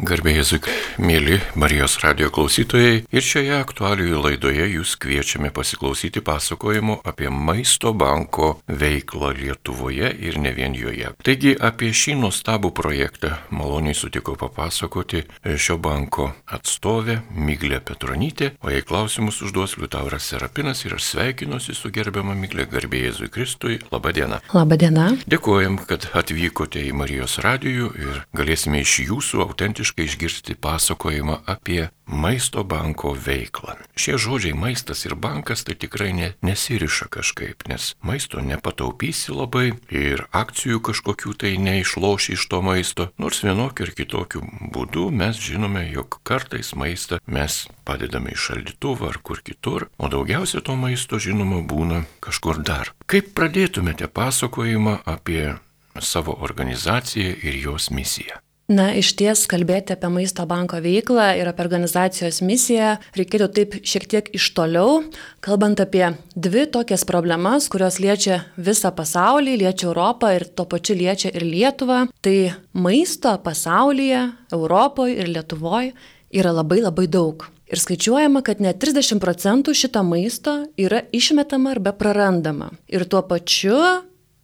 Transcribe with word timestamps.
Garbėjai 0.00 0.40
Jėzui, 0.40 0.58
mėly 1.04 1.34
Marijos 1.60 1.98
radio 2.00 2.30
klausytojai, 2.32 3.02
ir 3.12 3.24
šioje 3.24 3.52
aktualijoje 3.60 4.20
laidoje 4.24 4.68
jūs 4.72 4.94
kviečiame 5.00 5.50
pasiklausyti 5.52 6.22
pasakojimo 6.24 7.02
apie 7.04 7.28
maisto 7.28 7.92
banko 7.92 8.54
veiklą 8.64 9.34
Lietuvoje 9.36 10.08
ir 10.24 10.38
ne 10.40 10.54
vien 10.56 10.72
joje. 10.78 11.10
Taigi 11.20 11.52
apie 11.52 11.90
šį 11.92 12.14
nuostabų 12.22 12.70
projektą 12.78 13.34
maloniai 13.52 13.96
sutiko 13.98 14.38
papasakoti 14.40 15.26
šio 15.44 15.76
banko 15.76 16.30
atstovė 16.48 17.18
Miglė 17.36 17.82
Petronytė, 17.84 18.54
o 18.64 18.72
jei 18.72 18.86
klausimus 18.86 19.42
užduos 19.44 19.76
Liutauras 19.76 20.30
Serapinas 20.32 20.86
ir 20.86 20.96
aš 20.96 21.10
sveikinuosi 21.10 21.76
su 21.76 21.92
gerbiama 21.92 22.38
Miglė 22.38 22.64
Garbėjai 22.72 23.10
Jėzui 23.10 23.30
Kristui. 23.36 23.78
Labadiena. 23.92 24.40
Labadiena. 24.56 25.10
Dėkojam, 25.28 25.76
kad 25.84 26.08
atvykote 26.16 26.80
į 26.88 26.96
Marijos 26.96 27.36
radijų 27.44 27.92
ir 28.00 28.24
galėsime 28.36 28.80
iš 28.80 28.96
jūsų 29.10 29.44
autentiškai 29.44 29.89
visiškai 29.90 30.04
išgirsti 30.04 30.54
pasakojimą 30.54 31.42
apie 31.46 31.88
maisto 32.06 32.64
banko 32.64 33.14
veiklą. 33.14 33.74
Šie 33.96 34.18
žodžiai 34.18 34.54
maistas 34.54 35.04
ir 35.04 35.14
bankas 35.14 35.64
tai 35.64 35.74
tikrai 35.74 36.12
ne, 36.12 36.34
nesiriša 36.42 37.08
kažkaip, 37.10 37.66
nes 37.68 37.94
maisto 38.02 38.40
nepataupysi 38.40 39.32
labai 39.32 39.72
ir 39.90 40.26
akcijų 40.32 40.80
kažkokių 40.80 41.34
tai 41.34 41.56
neišloši 41.58 42.34
iš 42.34 42.46
to 42.50 42.62
maisto, 42.62 43.08
nors 43.18 43.42
vienokiu 43.42 43.86
ir 43.86 43.94
kitokiu 43.94 44.42
būdu 44.74 45.10
mes 45.10 45.38
žinome, 45.38 45.86
jog 45.90 46.20
kartais 46.22 46.74
maistą 46.74 47.18
mes 47.26 47.66
padedame 47.84 48.34
į 48.34 48.38
šaldytuvą 48.38 49.10
ar 49.10 49.18
kur 49.22 49.42
kitur, 49.42 49.88
o 49.98 50.08
daugiausia 50.08 50.60
to 50.60 50.76
maisto 50.76 51.18
žinoma 51.18 51.62
būna 51.62 52.04
kažkur 52.20 52.62
dar. 52.62 52.94
Kaip 53.06 53.34
pradėtumėte 53.34 54.06
pasakojimą 54.06 55.00
apie 55.06 55.56
savo 55.98 56.38
organizaciją 56.42 57.34
ir 57.42 57.58
jos 57.64 57.90
misiją? 57.90 58.38
Na, 58.70 58.92
iš 58.94 59.16
ties 59.18 59.48
kalbėti 59.50 59.96
apie 59.96 60.06
maisto 60.14 60.44
banko 60.46 60.78
veiklą 60.78 61.32
ir 61.40 61.48
apie 61.50 61.64
organizacijos 61.64 62.36
misiją 62.46 62.92
reikėtų 63.18 63.48
taip 63.56 63.72
šiek 63.82 64.06
tiek 64.12 64.30
iš 64.38 64.46
toliau, 64.54 65.00
kalbant 65.42 65.82
apie 65.82 66.04
dvi 66.38 66.68
tokias 66.70 67.02
problemas, 67.08 67.66
kurios 67.72 67.98
liečia 67.98 68.44
visą 68.54 68.92
pasaulį, 68.94 69.56
liečia 69.64 69.88
Europą 69.88 70.30
ir 70.36 70.46
tuo 70.54 70.68
pačiu 70.70 70.94
liečia 70.94 71.34
ir 71.34 71.48
Lietuvą. 71.48 72.04
Tai 72.22 72.36
maisto 72.70 73.34
pasaulyje, 73.42 74.22
Europoje 74.54 75.18
ir 75.18 75.34
Lietuvoje 75.34 75.90
yra 76.30 76.54
labai 76.54 76.78
labai 76.86 77.10
daug. 77.10 77.50
Ir 77.70 77.82
skaičiuojama, 77.82 78.46
kad 78.46 78.62
net 78.62 78.78
30 78.78 79.18
procentų 79.18 79.74
šito 79.74 80.06
maisto 80.06 80.60
yra 80.78 81.02
išmetama 81.10 81.74
arba 81.74 81.90
prarandama. 81.90 82.70
Ir 82.86 83.02
tuo 83.10 83.26
pačiu 83.26 83.78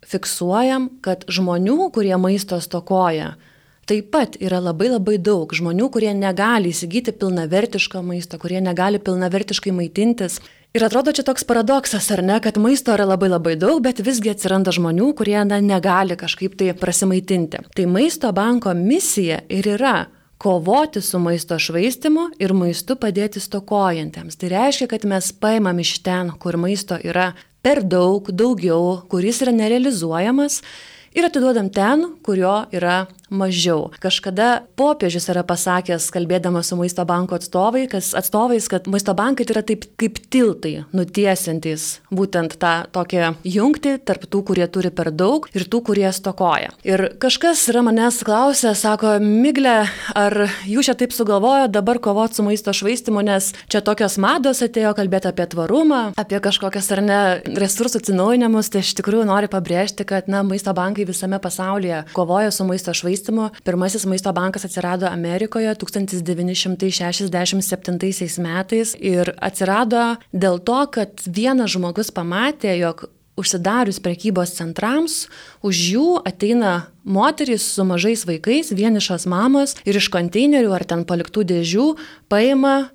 fiksuojam, 0.07 0.97
kad 1.03 1.23
žmonių, 1.31 1.93
kurie 1.95 2.17
maisto 2.19 2.59
stokoja, 2.63 3.37
taip 3.87 4.11
pat 4.15 4.37
yra 4.43 4.59
labai 4.63 4.91
labai 4.91 5.17
daug 5.23 5.53
žmonių, 5.55 5.89
kurie 5.95 6.13
negali 6.15 6.73
įsigyti 6.75 7.15
pilnavertiško 7.17 8.03
maisto, 8.03 8.39
kurie 8.43 8.61
negali 8.61 8.99
pilnavertiškai 9.03 9.75
maitintis. 9.75 10.41
Ir 10.77 10.85
atrodo 10.85 11.15
čia 11.17 11.23
toks 11.25 11.47
paradoksas, 11.49 12.11
ar 12.13 12.21
ne, 12.27 12.37
kad 12.45 12.59
maisto 12.61 12.93
yra 12.93 13.07
labai 13.09 13.31
labai 13.31 13.55
daug, 13.57 13.79
bet 13.85 14.03
visgi 14.05 14.35
atsiranda 14.35 14.75
žmonių, 14.75 15.13
kurie 15.17 15.39
na, 15.49 15.63
negali 15.65 16.19
kažkaip 16.19 16.59
tai 16.59 16.75
prasimaitinti. 16.77 17.63
Tai 17.73 17.87
maisto 17.89 18.33
banko 18.37 18.75
misija 18.77 19.41
ir 19.49 19.71
yra 19.79 19.97
kovoti 20.43 21.01
su 21.01 21.19
maisto 21.23 21.57
švaistimu 21.59 22.27
ir 22.43 22.53
maistu 22.53 22.99
padėti 23.01 23.41
stokojantiems. 23.41 24.37
Tai 24.37 24.51
reiškia, 24.53 24.91
kad 24.91 25.07
mes 25.09 25.31
paimam 25.33 25.81
iš 25.81 25.95
ten, 26.05 26.35
kur 26.43 26.59
maisto 26.61 26.99
yra 27.01 27.31
per 27.65 27.81
daug, 27.83 28.29
daugiau, 28.31 29.01
kuris 29.09 29.41
yra 29.47 29.55
nerealizuojamas 29.57 30.61
ir 31.17 31.27
atiduodam 31.27 31.71
ten, 31.73 32.05
kurio 32.23 32.67
yra 32.77 33.07
mažiau. 33.31 33.91
Kažkada 34.03 34.67
popiežius 34.79 35.29
yra 35.33 35.43
pasakęs, 35.47 36.09
kalbėdamas 36.15 36.71
su 36.71 36.79
maisto 36.79 37.05
banko 37.09 37.39
atstovai, 37.39 37.87
kas, 37.91 38.13
atstovais, 38.17 38.69
kad 38.71 38.87
maisto 38.91 39.15
bankai 39.17 39.47
tai 39.47 39.57
yra 39.57 39.65
taip 39.67 39.87
kaip 39.99 40.21
tiltai, 40.31 40.85
nutiesiantys 40.97 41.87
būtent 42.15 42.57
tą 42.63 42.75
tokią 42.95 43.35
jungtį 43.47 43.97
tarp 44.07 44.29
tų, 44.31 44.43
kurie 44.51 44.67
turi 44.71 44.93
per 44.95 45.11
daug 45.11 45.49
ir 45.57 45.67
tų, 45.67 45.83
kurie 45.91 46.07
stokoja. 46.15 46.71
Ir 46.87 47.07
kažkas 47.23 47.65
yra 47.73 47.83
manęs 47.87 48.23
klausę, 48.27 48.75
sako, 48.79 49.17
Miglė, 49.23 49.89
ar 50.15 50.47
jūs 50.69 50.91
čia 50.91 50.97
taip 50.99 51.15
sugalvojo 51.17 51.67
dabar 51.73 51.99
kovoti 52.03 52.39
su 52.39 52.47
maisto 52.47 52.75
švaistimu, 52.77 53.25
nes 53.27 53.51
čia 53.73 53.83
tokios 53.85 54.19
mados 54.23 54.63
atėjo 54.63 54.95
kalbėti 54.99 55.31
apie 55.33 55.49
tvarumą, 55.51 56.03
apie 56.21 56.39
kažkokias 56.43 56.93
ar 56.95 57.03
ne 57.03 57.21
resursų 57.59 58.03
atsinaujinimus, 58.03 58.71
tai 58.71 58.85
iš 58.85 58.95
tikrųjų 59.01 59.27
noriu 59.29 59.51
pabrėžti, 59.51 60.07
kad 60.07 60.31
na, 60.31 60.45
maisto 60.47 60.75
bankai 60.77 61.09
visame 61.09 61.41
pasaulyje 61.43 62.05
kovoja 62.15 62.55
su 62.55 62.67
maisto 62.69 62.95
švaistimu 62.95 63.16
švaistimu. 63.17 63.51
Pirmasis 63.65 64.07
maisto 64.07 64.33
bankas 64.33 64.65
atsirado 64.65 65.07
Amerikoje 65.07 65.75
1967 65.75 68.39
metais 68.39 68.97
ir 69.01 69.35
atsirado 69.41 70.17
dėl 70.33 70.59
to, 70.59 70.87
kad 70.93 71.09
vienas 71.27 71.71
žmogus 71.71 72.11
pamatė, 72.11 72.79
jog 72.79 73.05
užsidarius 73.37 74.01
prekybos 74.01 74.57
centrams, 74.57 75.29
už 75.61 75.77
jų 75.93 76.23
ateina 76.25 76.87
moterys 77.05 77.63
su 77.75 77.85
mažais 77.85 78.27
vaikais, 78.27 78.73
vienišas 78.73 79.27
mamos 79.29 79.77
ir 79.85 79.97
iš 79.97 80.09
konteinerių 80.09 80.73
ar 80.73 80.85
ten 80.85 81.05
paliktų 81.05 81.45
dėžių 81.45 81.97
paima 82.33 82.89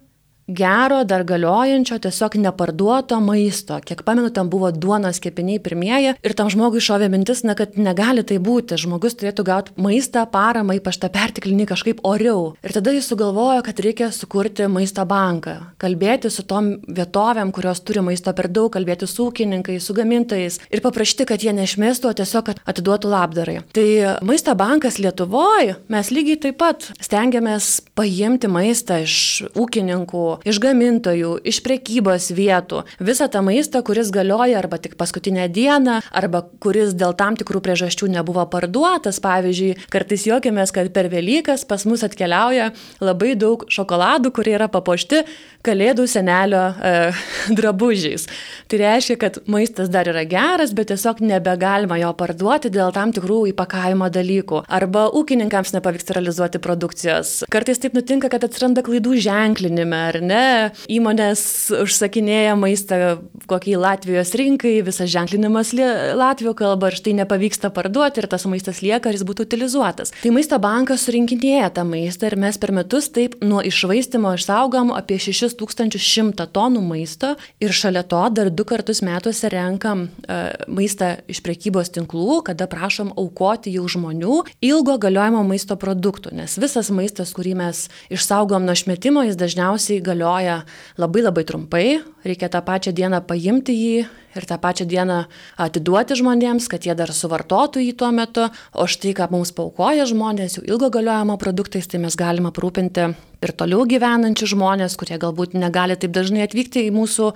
gero, 0.57 1.01
dar 1.07 1.23
galiojančio, 1.27 1.99
tiesiog 2.03 2.37
neparduoto 2.41 3.19
maisto. 3.23 3.79
Kiek 3.85 4.03
pamenu, 4.07 4.31
ten 4.33 4.49
buvo 4.51 4.71
duonos 4.71 5.21
kepiniai 5.23 5.61
pirmieji 5.63 6.15
ir 6.21 6.35
tam 6.37 6.49
žmogui 6.51 6.81
šovė 6.83 7.09
mintis, 7.11 7.43
na, 7.47 7.55
kad 7.57 7.77
negali 7.79 8.23
tai 8.27 8.39
būti. 8.43 8.79
Žmogus 8.81 9.17
turėtų 9.19 9.45
gauti 9.47 9.75
maistą, 9.81 10.25
paramą, 10.31 10.77
ypač 10.79 10.99
tą 11.01 11.11
pertiklinį 11.13 11.67
kažkaip 11.71 12.03
oriau. 12.07 12.53
Ir 12.65 12.75
tada 12.75 12.93
jis 12.95 13.09
sugalvojo, 13.11 13.61
kad 13.65 13.79
reikia 13.83 14.11
sukurti 14.15 14.67
maisto 14.71 15.05
banką. 15.07 15.57
Kalbėti 15.81 16.31
su 16.33 16.45
tom 16.47 16.73
vietovėm, 16.87 17.53
kurios 17.55 17.83
turi 17.85 18.03
maisto 18.05 18.33
per 18.37 18.49
daug, 18.51 18.71
kalbėti 18.73 19.09
su 19.09 19.29
ūkininkais, 19.29 19.83
su 19.85 19.95
gamintojais 19.97 20.59
ir 20.71 20.83
paprašyti, 20.83 21.27
kad 21.29 21.43
jie 21.43 21.53
nešmėstų, 21.57 22.11
o 22.11 22.17
tiesiog 22.21 22.53
atiduotų 22.69 23.11
labdarai. 23.11 23.59
Tai 23.75 23.87
maisto 24.25 24.55
bankas 24.57 24.99
Lietuvoje 25.01 25.77
mes 25.91 26.11
lygiai 26.13 26.39
taip 26.47 26.59
pat 26.61 26.91
stengiamės 27.01 27.81
paimti 27.97 28.49
maistą 28.51 29.01
iš 29.05 29.15
ūkininkų, 29.57 30.25
iš 30.47 30.59
gamintojų, 30.63 31.35
iš 31.47 31.61
prekybos 31.65 32.31
vietų, 32.35 32.83
visą 33.03 33.27
tą 33.31 33.43
maistą, 33.45 33.83
kuris 33.85 34.11
galioja 34.13 34.59
arba 34.61 34.79
tik 34.81 34.97
paskutinę 34.99 35.47
dieną, 35.53 35.99
arba 36.11 36.43
kuris 36.63 36.95
dėl 36.97 37.15
tam 37.17 37.37
tikrų 37.39 37.61
priežasčių 37.65 38.11
nebuvo 38.17 38.45
parduotas. 38.51 39.21
Pavyzdžiui, 39.21 39.75
kartais 39.93 40.25
juokiamės, 40.27 40.73
kad 40.75 40.89
per 40.95 41.11
Velykas 41.11 41.65
pas 41.67 41.85
mus 41.85 42.03
atkeliauja 42.07 42.71
labai 43.03 43.35
daug 43.39 43.67
šokoladų, 43.71 44.33
kurie 44.35 44.55
yra 44.57 44.69
papuošti 44.71 45.23
kalėdų 45.65 46.07
senelio 46.09 46.63
e, 46.73 46.93
drabužiais. 47.57 48.27
Tai 48.71 48.81
reiškia, 48.81 49.17
kad 49.21 49.39
maistas 49.51 49.91
dar 49.93 50.09
yra 50.09 50.23
geras, 50.29 50.73
bet 50.77 50.89
tiesiog 50.91 51.21
nebegalima 51.25 51.99
jo 52.01 52.11
parduoti 52.17 52.71
dėl 52.73 52.93
tam 52.95 53.13
tikrų 53.15 53.43
įpakavimo 53.51 54.09
dalykų. 54.13 54.63
Arba 54.71 55.07
ūkininkams 55.17 55.75
nepavyksta 55.77 56.17
realizuoti 56.17 56.61
produkcijos. 56.63 57.33
Kartais 57.51 57.81
taip 57.81 57.97
nutinka, 57.97 58.31
kad 58.31 58.45
atsiranda 58.47 58.83
klaidų 58.85 59.17
ženklinime, 59.21 60.01
ar 60.11 60.19
ne? 60.23 60.30
Įmonės 60.91 61.43
užsakinėja 61.81 62.55
maistą 62.59 62.99
kokiai 63.51 63.79
Latvijos 63.79 64.33
rinkai, 64.37 64.79
visas 64.85 65.09
ženklinimas 65.11 65.73
Latvijos 65.75 66.57
kalba 66.59 66.91
ir 66.91 66.97
štai 66.99 67.13
nepavyksta 67.21 67.71
parduoti 67.73 68.21
ir 68.21 68.27
tas 68.31 68.45
maistas 68.49 68.81
lieka, 68.83 69.09
ar 69.09 69.17
jis 69.17 69.25
būtų 69.27 69.45
utilizuotas. 69.47 70.13
Tai 70.21 70.33
maisto 70.35 70.59
bankas 70.61 71.05
surinkinėja 71.07 71.71
tą 71.75 71.85
maistą 71.87 72.29
ir 72.29 72.37
mes 72.39 72.59
per 72.61 72.73
metus 72.75 73.09
taip 73.13 73.37
nuo 73.43 73.61
išvaistimo 73.65 74.33
išsaugom 74.37 74.93
apie 74.95 75.19
6100 75.21 76.47
tonų 76.55 76.83
maisto 76.85 77.33
ir 77.63 77.75
šalia 77.75 78.03
to 78.07 78.21
dar 78.35 78.51
du 78.51 78.65
kartus 78.67 79.01
metuose 79.05 79.51
renkam 79.51 80.07
uh, 80.07 80.51
maistą 80.71 81.13
iš 81.31 81.41
prekybos 81.45 81.91
tinklų, 81.95 82.41
kada 82.51 82.67
prašom 82.71 83.13
aukoti 83.19 83.73
jau 83.75 83.87
žmonių 83.91 84.41
ilgo 84.63 84.97
galiojimo 85.01 85.43
maisto 85.47 85.77
produktų, 85.79 86.35
nes 86.37 86.57
visas 86.61 86.91
maistas, 86.93 87.33
kurį 87.35 87.55
mes 87.59 87.85
išsaugom 88.13 88.65
nuo 88.67 88.75
šmetimo, 88.77 89.25
jis 89.27 89.39
dažniausiai 89.39 90.01
galioja 90.11 90.61
labai 91.01 91.23
labai 91.25 91.45
trumpai, 91.47 91.85
reikia 92.27 92.51
tą 92.51 92.61
pačią 92.67 92.93
dieną 92.95 93.23
paimti 93.27 93.75
jį 93.77 93.95
ir 94.35 94.47
tą 94.49 94.59
pačią 94.61 94.87
dieną 94.89 95.23
atiduoti 95.61 96.17
žmonėms, 96.19 96.69
kad 96.71 96.85
jie 96.87 96.95
dar 96.97 97.13
suvartotų 97.15 97.83
jį 97.85 97.97
tuo 97.99 98.11
metu, 98.15 98.47
o 98.73 98.87
štai 98.87 99.15
ką 99.17 99.31
mums 99.33 99.53
paukoja 99.55 100.07
žmonės 100.09 100.59
jau 100.59 100.67
ilgo 100.67 100.91
galiojimo 100.93 101.37
produktais, 101.41 101.87
tai 101.87 102.03
mes 102.03 102.17
galime 102.19 102.51
aprūpinti 102.51 103.11
ir 103.41 103.53
toliau 103.57 103.85
gyvenančių 103.89 104.49
žmonės, 104.53 104.95
kurie 104.99 105.17
galbūt 105.21 105.55
negali 105.57 105.97
taip 105.99 106.13
dažnai 106.13 106.43
atvykti 106.45 106.85
į 106.87 106.93
mūsų 106.93 107.31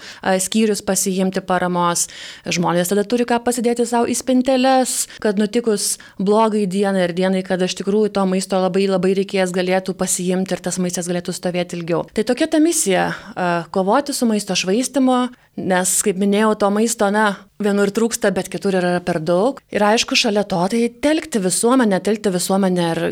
skyrius 0.45 0.83
pasiimti 0.85 1.41
paramos. 1.45 2.05
Žmonės 2.45 2.91
tada 2.91 3.05
turi 3.09 3.25
ką 3.27 3.39
pasidėti 3.45 3.87
savo 3.89 4.09
į 4.09 4.17
spinteles, 4.19 4.95
kad 5.23 5.41
nutikus 5.41 5.95
blogai 6.21 6.65
dienai 6.69 7.07
ir 7.07 7.15
dienai, 7.17 7.41
kad 7.45 7.63
iš 7.65 7.77
tikrųjų 7.81 8.13
to 8.15 8.25
maisto 8.29 8.61
labai 8.61 8.85
labai 8.89 9.15
reikės, 9.17 9.53
galėtų 9.55 9.97
pasiimti 9.97 10.55
ir 10.55 10.61
tas 10.65 10.77
maistas 10.81 11.09
galėtų 11.09 11.33
stovėti 11.35 11.79
ilgiau. 11.79 12.05
Tai 12.13 12.27
tokia 12.27 12.47
ta 12.53 12.61
misija- 12.61 13.09
kovoti 13.75 14.13
su 14.13 14.29
maisto 14.29 14.53
švaistimu, 14.53 15.29
nes, 15.57 15.91
kaip 16.05 16.19
minėjau, 16.19 16.53
to 16.59 16.69
maisto 16.73 17.07
na, 17.13 17.25
vienur 17.63 17.91
trūksta, 17.95 18.31
bet 18.35 18.49
kitur 18.51 18.75
yra 18.79 18.99
per 19.05 19.21
daug. 19.23 19.61
Ir 19.73 19.83
aišku, 19.87 20.17
šalia 20.19 20.43
to 20.47 20.61
tai 20.71 20.81
telkti 21.03 21.41
visuomenę, 21.43 21.99
telkti 22.03 22.31
visuomenę 22.33 22.87
ir 22.91 23.03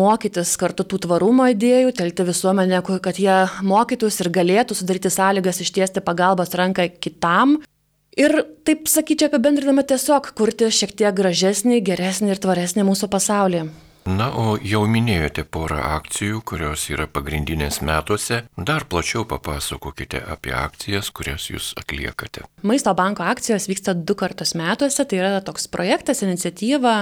mokytis 0.00 0.56
kartu 0.60 0.86
tų 0.88 1.02
tvarumo 1.06 1.46
idėjų, 1.52 1.94
telkti 1.98 2.26
visuomenę, 2.28 2.82
kad 3.04 3.20
jie 3.22 3.36
mokytųsi 3.66 4.24
ir 4.24 4.32
galėtų 4.40 4.78
sudaryti 4.78 5.12
sąlygas 5.14 5.62
ištiesti 5.64 6.02
pagalbos 6.04 6.56
ranką 6.58 6.88
kitam. 6.98 7.60
Ir 8.18 8.34
taip 8.66 8.90
sakyčiau 8.90 9.30
apibendrinama 9.30 9.84
tiesiog 9.86 10.32
kurti 10.36 10.72
šiek 10.74 10.96
tiek 10.98 11.14
gražesnį, 11.14 11.78
geresnį 11.86 12.34
ir 12.34 12.42
tvaresnį 12.42 12.88
mūsų 12.88 13.08
pasaulį. 13.12 13.68
Na, 14.08 14.30
o 14.32 14.54
jau 14.64 14.80
minėjote 14.88 15.44
porą 15.44 15.80
akcijų, 15.98 16.40
kurios 16.48 16.86
yra 16.88 17.04
pagrindinės 17.10 17.80
metuose. 17.84 18.42
Dar 18.56 18.86
plačiau 18.88 19.26
papasakokite 19.28 20.22
apie 20.24 20.54
akcijas, 20.56 21.10
kurias 21.12 21.50
jūs 21.50 21.74
atliekate. 21.80 22.46
Maisto 22.64 22.94
banko 22.96 23.26
akcijos 23.28 23.68
vyksta 23.68 23.94
du 23.94 24.16
kartus 24.16 24.54
metuose. 24.56 25.04
Tai 25.04 25.20
yra 25.20 25.44
toks 25.44 25.68
projektas, 25.68 26.24
iniciatyva, 26.24 26.96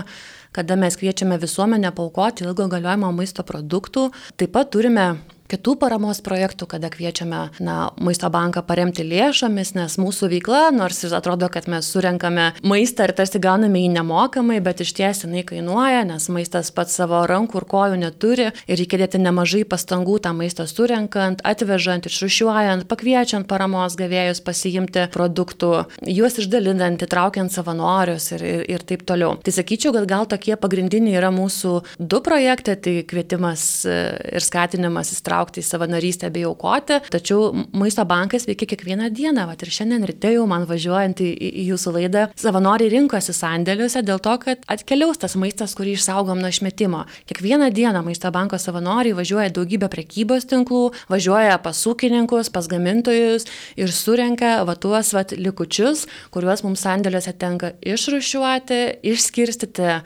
kada 0.56 0.78
mes 0.80 0.98
kviečiame 0.98 1.38
visuomenę 1.38 1.94
paukoti 1.94 2.48
ilgo 2.48 2.66
galiojimo 2.72 3.12
maisto 3.14 3.46
produktų. 3.46 4.08
Taip 4.40 4.56
pat 4.56 4.74
turime 4.74 5.12
kitų 5.48 5.76
paramos 5.80 6.20
projektų, 6.24 6.68
kada 6.68 6.90
kviečiame 6.92 7.40
na, 7.64 7.76
maisto 8.04 8.28
banką 8.32 8.62
paremti 8.66 9.04
lėšomis, 9.06 9.72
nes 9.76 9.96
mūsų 10.00 10.28
veikla, 10.34 10.68
nors 10.76 11.00
ir 11.06 11.14
atrodo, 11.16 11.48
kad 11.52 11.68
mes 11.70 11.88
surenkame 11.88 12.50
maistą 12.66 13.08
ir 13.08 13.14
tarsi 13.16 13.40
gauname 13.42 13.80
jį 13.80 13.92
nemokamai, 13.96 14.58
bet 14.64 14.82
iš 14.84 14.92
ties 14.98 15.24
jinai 15.24 15.44
kainuoja, 15.48 16.04
nes 16.08 16.28
maistas 16.32 16.70
pats 16.74 16.98
savo 17.00 17.22
rankų 17.28 17.62
ir 17.62 17.68
kojų 17.72 18.00
neturi 18.02 18.48
ir 18.50 18.80
reikia 18.80 19.00
dėti 19.04 19.22
nemažai 19.22 19.64
pastangų 19.68 20.18
tą 20.24 20.34
maistą 20.36 20.68
surenkant, 20.68 21.42
atvežant, 21.48 22.08
išrušiuojant, 22.10 22.88
pakviečiant 22.90 23.48
paramos 23.48 23.96
gavėjus 23.98 24.42
pasiimti 24.44 25.08
produktų, 25.14 25.72
juos 26.12 26.38
išdalinant, 26.42 27.02
įtraukiant 27.04 27.54
savanorius 27.54 28.30
ir, 28.36 28.44
ir, 28.44 28.64
ir 28.76 28.86
taip 28.88 29.06
toliau. 29.08 29.38
Tai 29.44 29.54
sakyčiau, 29.54 29.94
kad 29.96 30.08
gal 30.10 30.28
tokie 30.28 30.56
pagrindiniai 30.60 31.16
yra 31.20 31.32
mūsų 31.34 31.74
du 31.98 32.20
projektai, 32.24 32.76
tai 32.82 32.96
kvietimas 33.08 33.64
e, 33.88 33.98
ir 34.36 34.44
skatinimas 34.44 35.14
įstraukti 35.14 35.37
įsitraukti 35.38 35.62
į 35.62 35.66
savanorystę 35.66 36.30
bei 36.32 36.44
aukoti, 36.44 36.98
tačiau 37.10 37.52
maisto 37.72 38.04
bankas 38.04 38.46
veikia 38.46 38.66
kiekvieną 38.66 39.10
dieną. 39.14 39.46
Vat 39.46 39.62
ir 39.62 39.70
šiandien 39.70 40.04
ryte 40.06 40.32
jau 40.32 40.46
man 40.46 40.66
važiuojant 40.66 41.20
į, 41.20 41.30
į 41.62 41.64
jūsų 41.72 41.92
laidą, 41.94 42.28
savanoriai 42.36 42.90
rinkosi 42.90 43.32
sandėliuose 43.32 44.02
dėl 44.02 44.18
to, 44.18 44.34
kad 44.42 44.58
atkeliaus 44.68 45.18
tas 45.18 45.36
maistas, 45.36 45.74
kurį 45.78 45.94
išsaugom 45.96 46.40
nuo 46.40 46.50
išmetimo. 46.50 47.04
Kiekvieną 47.28 47.70
dieną 47.72 48.02
maisto 48.02 48.30
banko 48.30 48.58
savanoriai 48.58 49.14
važiuoja 49.14 49.52
daugybę 49.54 49.88
prekybos 49.92 50.48
tinklų, 50.48 50.92
važiuoja 51.08 51.58
pas 51.62 51.78
ūkininkus, 51.86 52.50
pas 52.50 52.66
gamintojus 52.68 53.46
ir 53.78 53.92
surenka 53.92 54.64
va 54.66 54.74
tuos 54.74 55.12
va 55.14 55.24
likučius, 55.30 56.06
kuriuos 56.34 56.64
mums 56.66 56.82
sandėliuose 56.82 57.34
tenka 57.38 57.72
išrušiuoti, 57.82 58.80
išskirstyti 59.12 59.86
e, 59.88 60.00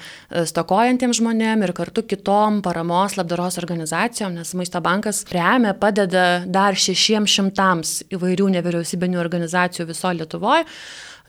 stokojantiems 0.50 1.20
žmonėms 1.20 1.66
ir 1.66 1.74
kartu 1.76 2.04
kitom 2.06 2.60
paramos 2.64 3.16
labdaros 3.18 3.58
organizacijom, 3.62 4.34
nes 4.36 4.54
maisto 4.58 4.80
bankas 4.84 5.21
remia, 5.30 5.74
padeda 5.78 6.42
dar 6.46 6.74
šešiems 6.74 7.36
šimtams 7.36 7.94
įvairių 8.12 8.50
nevyriausybinių 8.56 9.20
organizacijų 9.22 9.88
viso 9.92 10.12
Lietuvoje 10.16 10.66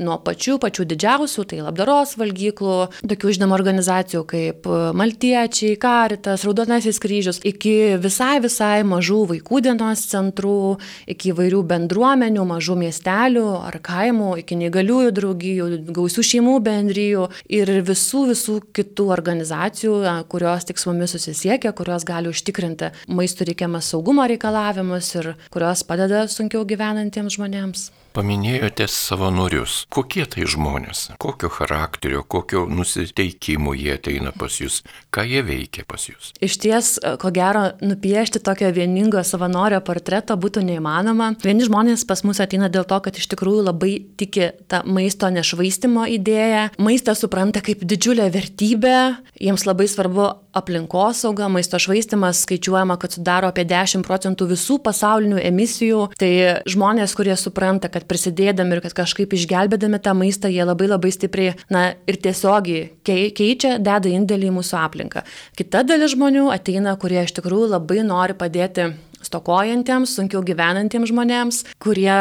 nuo 0.02 0.18
pačių 0.24 0.58
pačių 0.62 0.86
didžiausių, 0.90 1.46
tai 1.50 1.62
labdaros 1.64 2.16
valgyklų, 2.20 2.78
tokių 3.10 3.34
žinomų 3.38 3.56
organizacijų 3.58 4.24
kaip 4.30 4.70
Maltiečiai, 4.98 5.78
Karitas, 5.82 6.46
Raudonasis 6.48 7.00
kryžius, 7.04 7.42
iki 7.46 7.96
visai 8.02 8.38
visai 8.44 8.84
mažų 8.88 9.20
vaikų 9.34 9.62
dienos 9.68 10.06
centrų, 10.12 10.78
iki 11.10 11.34
įvairių 11.34 11.64
bendruomenių, 11.70 12.46
mažų 12.54 12.78
miestelių 12.84 13.46
ar 13.70 13.80
kaimų, 13.84 14.32
iki 14.44 14.60
neįgaliųjų 14.64 15.16
draugijų, 15.20 15.70
gausių 15.94 16.28
šeimų 16.34 16.58
bendryjų 16.68 17.28
ir 17.60 17.74
visų 17.88 18.28
visų 18.34 18.60
kitų 18.76 19.10
organizacijų, 19.16 19.98
kurios 20.32 20.70
tik 20.70 20.82
su 20.82 20.92
mumis 20.92 21.16
susisiekia, 21.16 21.74
kurios 21.76 22.08
gali 22.08 22.32
užtikrinti 22.34 22.94
maistų 23.08 23.52
reikiamas 23.52 23.92
saugumo 23.94 24.26
reikalavimus 24.30 25.14
ir 25.20 25.34
kurios 25.54 25.86
padeda 25.88 26.26
sunkiau 26.32 26.66
gyvenantiems 26.68 27.38
žmonėms. 27.38 27.92
Paminėjote 28.14 28.86
savanorius. 28.92 29.88
Kokie 29.94 30.28
tai 30.30 30.46
žmonės? 30.46 31.08
Kokio 31.22 31.50
charakterio, 31.50 32.22
kokio 32.22 32.68
nusiteikimo 32.70 33.74
jie 33.74 33.96
ateina 33.96 34.30
pas 34.38 34.54
jūs? 34.62 34.84
Ką 35.14 35.24
jie 35.26 35.42
veikia 35.46 35.82
pas 35.90 36.06
jūs? 36.06 36.30
Iš 36.38 36.58
ties, 36.62 36.92
ko 37.02 37.32
gero, 37.34 37.64
nupiešti 37.82 38.44
tokio 38.46 38.70
vieningo 38.76 39.24
savanorio 39.26 39.82
portreto 39.82 40.38
būtų 40.38 40.62
neįmanoma. 40.70 41.32
Vieni 41.42 41.66
žmonės 41.66 42.06
pas 42.06 42.22
mus 42.22 42.44
ateina 42.44 42.70
dėl 42.70 42.86
to, 42.86 43.02
kad 43.02 43.18
iš 43.18 43.32
tikrųjų 43.34 43.66
labai 43.72 43.96
tiki 44.22 44.52
tą 44.70 44.84
maisto 44.86 45.34
nešvaistimo 45.34 46.06
idėją. 46.20 46.70
Maistą 46.78 47.18
supranta 47.18 47.66
kaip 47.66 47.82
didžiulę 47.82 48.30
vertybę. 48.34 48.98
Jiems 49.42 49.66
labai 49.66 49.90
svarbu 49.90 50.30
aplinkosauga, 50.54 51.48
maisto 51.52 51.80
švaistimas 51.82 52.44
skaičiuojama, 52.46 52.98
kad 53.02 53.16
sudaro 53.16 53.50
apie 53.52 53.66
10 53.70 54.06
procentų 54.06 54.48
visų 54.54 54.80
pasaulinių 54.86 55.42
emisijų. 55.44 56.04
Tai 56.20 56.32
žmonės, 56.70 57.16
kurie 57.18 57.36
supranta, 57.40 57.90
kad 57.94 58.08
prisidėdami 58.10 58.78
ir 58.78 58.84
kad 58.86 58.98
kažkaip 59.04 59.34
išgelbėdami 59.34 60.02
tą 60.04 60.16
maistą, 60.18 60.52
jie 60.54 60.66
labai 60.66 60.90
labai 60.92 61.14
stipriai, 61.16 61.56
na 61.74 61.86
ir 62.10 62.20
tiesiogiai 62.22 62.92
keičia, 63.04 63.78
deda 63.82 64.12
indėlį 64.12 64.52
į 64.52 64.58
mūsų 64.60 64.80
aplinką. 64.84 65.26
Kita 65.60 65.84
dalis 65.88 66.14
žmonių 66.16 66.50
ateina, 66.54 66.96
kurie 67.02 67.24
iš 67.24 67.36
tikrųjų 67.40 67.74
labai 67.74 68.04
nori 68.06 68.38
padėti 68.38 68.92
stokojantiems, 69.24 70.18
sunkiau 70.18 70.44
gyvenantiems 70.46 71.12
žmonėms, 71.12 71.64
kurie 71.82 72.20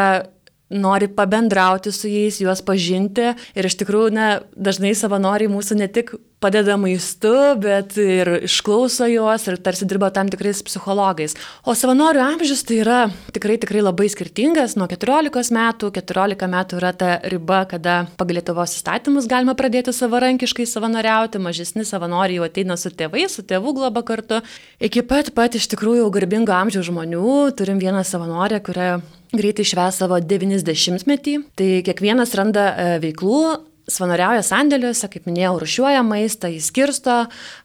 nori 0.72 1.08
pabendrauti 1.12 1.92
su 1.92 2.10
jais, 2.10 2.40
juos 2.42 2.64
pažinti 2.64 3.32
ir 3.54 3.68
iš 3.68 3.78
tikrųjų, 3.82 4.12
na, 4.16 4.28
dažnai 4.56 4.94
savanoriai 4.98 5.52
mūsų 5.52 5.78
ne 5.80 5.88
tik 5.92 6.14
padeda 6.42 6.74
maistu, 6.80 7.30
bet 7.62 7.94
ir 8.00 8.28
išklauso 8.48 9.06
juos 9.10 9.46
ir 9.46 9.58
tarsi 9.62 9.86
dirba 9.88 10.10
tam 10.14 10.30
tikrais 10.32 10.62
psichologais. 10.66 11.36
O 11.62 11.74
savanorių 11.78 12.22
amžius 12.24 12.64
tai 12.66 12.80
yra 12.82 12.98
tikrai 13.34 13.58
tikrai 13.62 13.84
labai 13.84 14.08
skirtingas, 14.10 14.74
nuo 14.78 14.88
14 14.90 15.54
metų, 15.54 15.92
14 15.94 16.50
metų 16.56 16.80
yra 16.80 16.92
ta 16.98 17.12
riba, 17.30 17.62
kada 17.70 18.02
pagal 18.18 18.40
Lietuvos 18.40 18.74
įstatymus 18.78 19.28
galima 19.30 19.54
pradėti 19.58 19.94
savarankiškai 19.94 20.66
savanoriauti, 20.66 21.42
mažesni 21.42 21.86
savanoriai 21.86 22.40
jau 22.40 22.48
ateina 22.48 22.78
su 22.80 22.90
tėvais, 22.90 23.38
su 23.38 23.46
tėvų 23.46 23.76
globa 23.78 24.02
kartu. 24.06 24.42
Iki 24.82 25.06
pat 25.06 25.34
pat 25.36 25.58
iš 25.58 25.70
tikrųjų 25.74 26.10
garbingo 26.14 26.54
amžiaus 26.56 26.90
žmonių 26.90 27.52
turim 27.58 27.78
vieną 27.82 28.02
savanorę, 28.08 28.62
kurią 28.66 28.96
greitai 29.32 29.66
šves 29.66 30.00
savo 30.02 30.20
90-metį. 30.20 31.36
Tai 31.58 31.68
kiekvienas 31.88 32.34
randa 32.38 32.70
e, 32.72 32.88
veiklų, 33.02 33.42
Svanoriauja 33.90 34.44
sandėliuose, 34.46 35.08
kaip 35.10 35.24
minėjau, 35.26 35.56
rušiuoja 35.58 36.04
maistą, 36.06 36.46
įskirsto, 36.54 37.16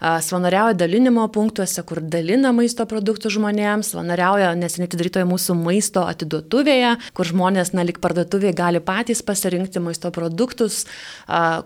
svanoriauja 0.01 0.73
dalinimo 0.73 1.27
punktuose, 1.29 1.83
kur 1.85 2.01
dalina 2.01 2.49
maisto 2.57 2.87
produktų 2.89 3.29
žmonėms, 3.35 3.91
svanoriauja 3.93 4.49
neseniai 4.57 4.89
atidarytoje 4.89 5.27
mūsų 5.29 5.53
maisto 5.61 6.07
atiduotuvėje, 6.09 6.95
kur 7.13 7.29
žmonės, 7.29 7.75
na, 7.77 7.85
lik 7.85 8.01
parduotuvėje 8.01 8.55
gali 8.57 8.81
patys 8.81 9.21
pasirinkti 9.27 9.83
maisto 9.83 10.09
produktus, 10.15 10.87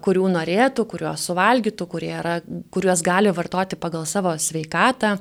kurių 0.04 0.28
norėtų, 0.36 0.90
kuriuos 0.98 1.30
suvalgytų, 1.32 1.88
yra, 2.12 2.42
kuriuos 2.76 3.08
gali 3.08 3.32
vartoti 3.32 3.80
pagal 3.80 4.04
savo 4.10 4.36
sveikatą. 4.36 5.16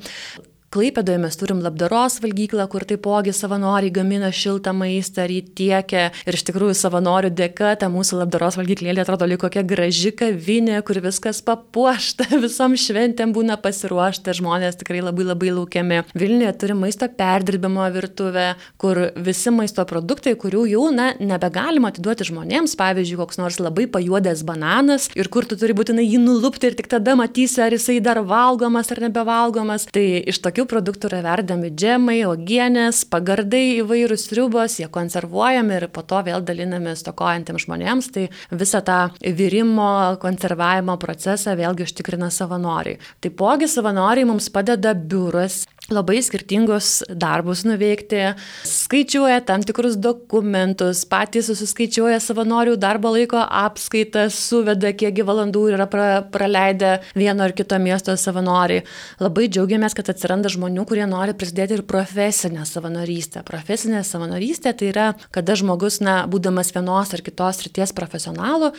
Klaipėdoje 0.71 1.19
mes 1.19 1.35
turim 1.35 1.59
labdaros 1.65 2.21
valgyklą, 2.23 2.63
kur 2.71 2.85
taipogi 2.87 3.33
savanoriai 3.35 3.91
gamina 3.91 4.29
šiltą 4.31 4.71
maistą 4.71 5.25
ir 5.27 5.33
jį 5.35 5.41
tiekia. 5.59 6.03
Ir 6.31 6.37
iš 6.39 6.45
tikrųjų 6.47 6.77
savanorių 6.79 7.33
dėka 7.35 7.73
ta 7.81 7.89
mūsų 7.91 8.21
labdaros 8.21 8.55
valgyklėlė 8.55 9.03
atrodo 9.03 9.27
lyg 9.27 9.41
kokia 9.43 9.65
graži 9.67 10.13
kavinė, 10.15 10.77
kur 10.87 11.01
viskas 11.03 11.41
papuošta, 11.43 12.29
visom 12.45 12.77
šventėm 12.79 13.33
būna 13.35 13.57
pasiruošta, 13.59 14.31
žmonės 14.39 14.79
tikrai 14.79 15.01
labai 15.03 15.27
labai 15.33 15.51
laukiami. 15.57 15.99
Vilniuje 16.15 16.53
turim 16.63 16.79
maisto 16.87 17.11
perdirbimo 17.19 17.89
virtuvę, 17.91 18.47
kur 18.79 19.03
visi 19.27 19.51
maisto 19.51 19.83
produktai, 19.91 20.37
kurių 20.39 20.69
jau 20.71 20.87
na, 20.95 21.09
nebegalima 21.19 21.91
atiduoti 21.91 22.29
žmonėms, 22.31 22.77
pavyzdžiui, 22.79 23.19
koks 23.25 23.43
nors 23.43 23.59
labai 23.59 23.89
pajuodęs 23.91 24.47
bananas 24.47 25.11
ir 25.19 25.33
kur 25.35 25.51
tu 25.51 25.59
turi 25.59 25.75
būtinai 25.75 26.07
jį 26.07 26.23
nulupti 26.23 26.71
ir 26.71 26.79
tik 26.79 26.93
tada 26.95 27.19
matysi, 27.19 27.59
ar 27.67 27.75
jisai 27.75 27.99
dar 27.99 28.23
valgomas 28.23 28.95
ar 28.95 29.03
nebevalgomas. 29.09 29.91
Tai 29.91 30.07
iš 30.31 30.39
tokių 30.47 30.60
tokių 30.61 30.69
produktų 30.69 31.09
yra 31.09 31.21
verdami 31.25 31.71
džemai, 31.73 32.21
ogienės, 32.29 33.07
pagardai 33.09 33.81
įvairūs 33.81 34.27
sriubos, 34.29 34.77
jie 34.81 34.89
konservuojami 34.93 35.77
ir 35.79 35.89
po 35.89 36.03
to 36.03 36.21
vėl 36.27 36.45
dalinami 36.45 36.93
stokojantiems 36.97 37.65
žmonėms. 37.65 38.11
Tai 38.13 38.29
visą 38.53 38.83
tą 38.85 38.99
virimo, 39.25 40.19
konservavimo 40.21 40.99
procesą 41.01 41.57
vėlgi 41.57 41.87
užtikrina 41.87 42.29
savanoriai. 42.31 42.99
Taipogi 43.25 43.69
savanoriai 43.71 44.29
mums 44.29 44.51
padeda 44.53 44.93
biuras 44.95 45.65
labai 45.95 46.21
skirtingus 46.25 47.01
darbus 47.11 47.65
nuveikti, 47.67 48.23
skaičiuoja 48.69 49.41
tam 49.49 49.65
tikrus 49.67 49.97
dokumentus, 50.01 51.03
patys 51.11 51.51
susiskaičiuoja 51.51 52.21
savanorių 52.23 52.77
darbo 52.81 53.13
laiko 53.15 53.41
apskaitas, 53.41 54.39
suveda, 54.49 54.93
kiekgi 54.97 55.27
valandų 55.27 55.65
yra 55.75 55.89
pra, 55.91 56.09
praleidę 56.33 56.97
vieno 57.19 57.47
ar 57.47 57.55
kito 57.57 57.79
miesto 57.83 58.15
savanoriai. 58.19 58.85
Labai 59.23 59.49
džiaugiamės, 59.51 59.97
kad 59.99 60.13
atsiranda 60.13 60.53
žmonių, 60.53 60.87
kurie 60.89 61.07
nori 61.11 61.35
prisidėti 61.37 61.79
ir 61.79 61.85
profesinę 61.89 62.67
savanorystę. 62.69 63.45
Profesinė 63.47 64.05
savanorystė 64.07 64.75
tai 64.79 64.91
yra, 64.95 65.11
kada 65.35 65.59
žmogus, 65.59 66.01
na, 66.05 66.23
būdamas 66.31 66.75
vienos 66.77 67.15
ar 67.17 67.25
kitos 67.27 67.65
ryties 67.67 67.95
profesionalu, 67.97 68.73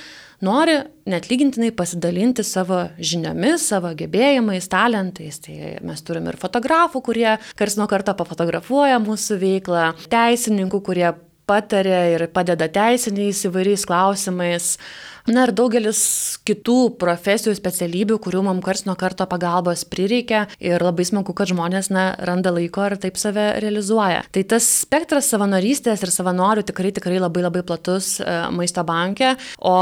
nori 0.46 0.78
netlygintinai 1.10 1.72
pasidalinti 1.76 2.46
savo 2.46 2.84
žiniomis, 3.00 3.66
savo 3.72 3.94
gebėjimais, 3.98 4.70
talentais. 4.72 5.42
Tai 5.44 5.58
mes 5.88 6.06
turime 6.06 6.34
ir 6.34 6.40
fotografų, 6.42 7.04
kurie 7.06 7.36
kars 7.60 7.78
nuo 7.80 7.90
karto 7.92 8.16
pafotografuoja 8.18 9.02
mūsų 9.04 9.40
veiklą, 9.42 9.92
teisininkų, 10.12 10.82
kurie 10.86 11.10
patarė 11.52 12.02
ir 12.16 12.28
padeda 12.34 12.72
teisiniais 12.72 13.46
įvairiais 13.50 13.88
klausimais. 13.90 14.76
Na 15.30 15.44
ir 15.46 15.52
daugelis 15.54 16.00
kitų 16.50 16.96
profesijų, 16.98 17.54
specialybių, 17.54 18.18
kurių 18.24 18.42
mums 18.48 18.64
kars 18.66 18.86
nuo 18.88 18.96
karto 18.98 19.28
pagalbos 19.30 19.84
prireikia 19.86 20.48
ir 20.58 20.82
labai 20.82 21.06
smagu, 21.06 21.36
kad 21.38 21.52
žmonės 21.52 21.92
na, 21.94 22.08
randa 22.26 22.50
laiko 22.54 22.88
ir 22.88 22.96
taip 23.02 23.20
save 23.22 23.44
realizuoja. 23.62 24.24
Tai 24.34 24.44
tas 24.50 24.66
spektras 24.82 25.30
savanorystės 25.30 26.02
ir 26.02 26.14
savanorių 26.14 26.66
tikrai 26.72 26.94
tikrai 26.98 27.20
labai 27.22 27.46
labai 27.46 27.62
platus 27.68 28.16
e, 28.18 28.38
maisto 28.56 28.82
banke, 28.88 29.36
o 29.62 29.76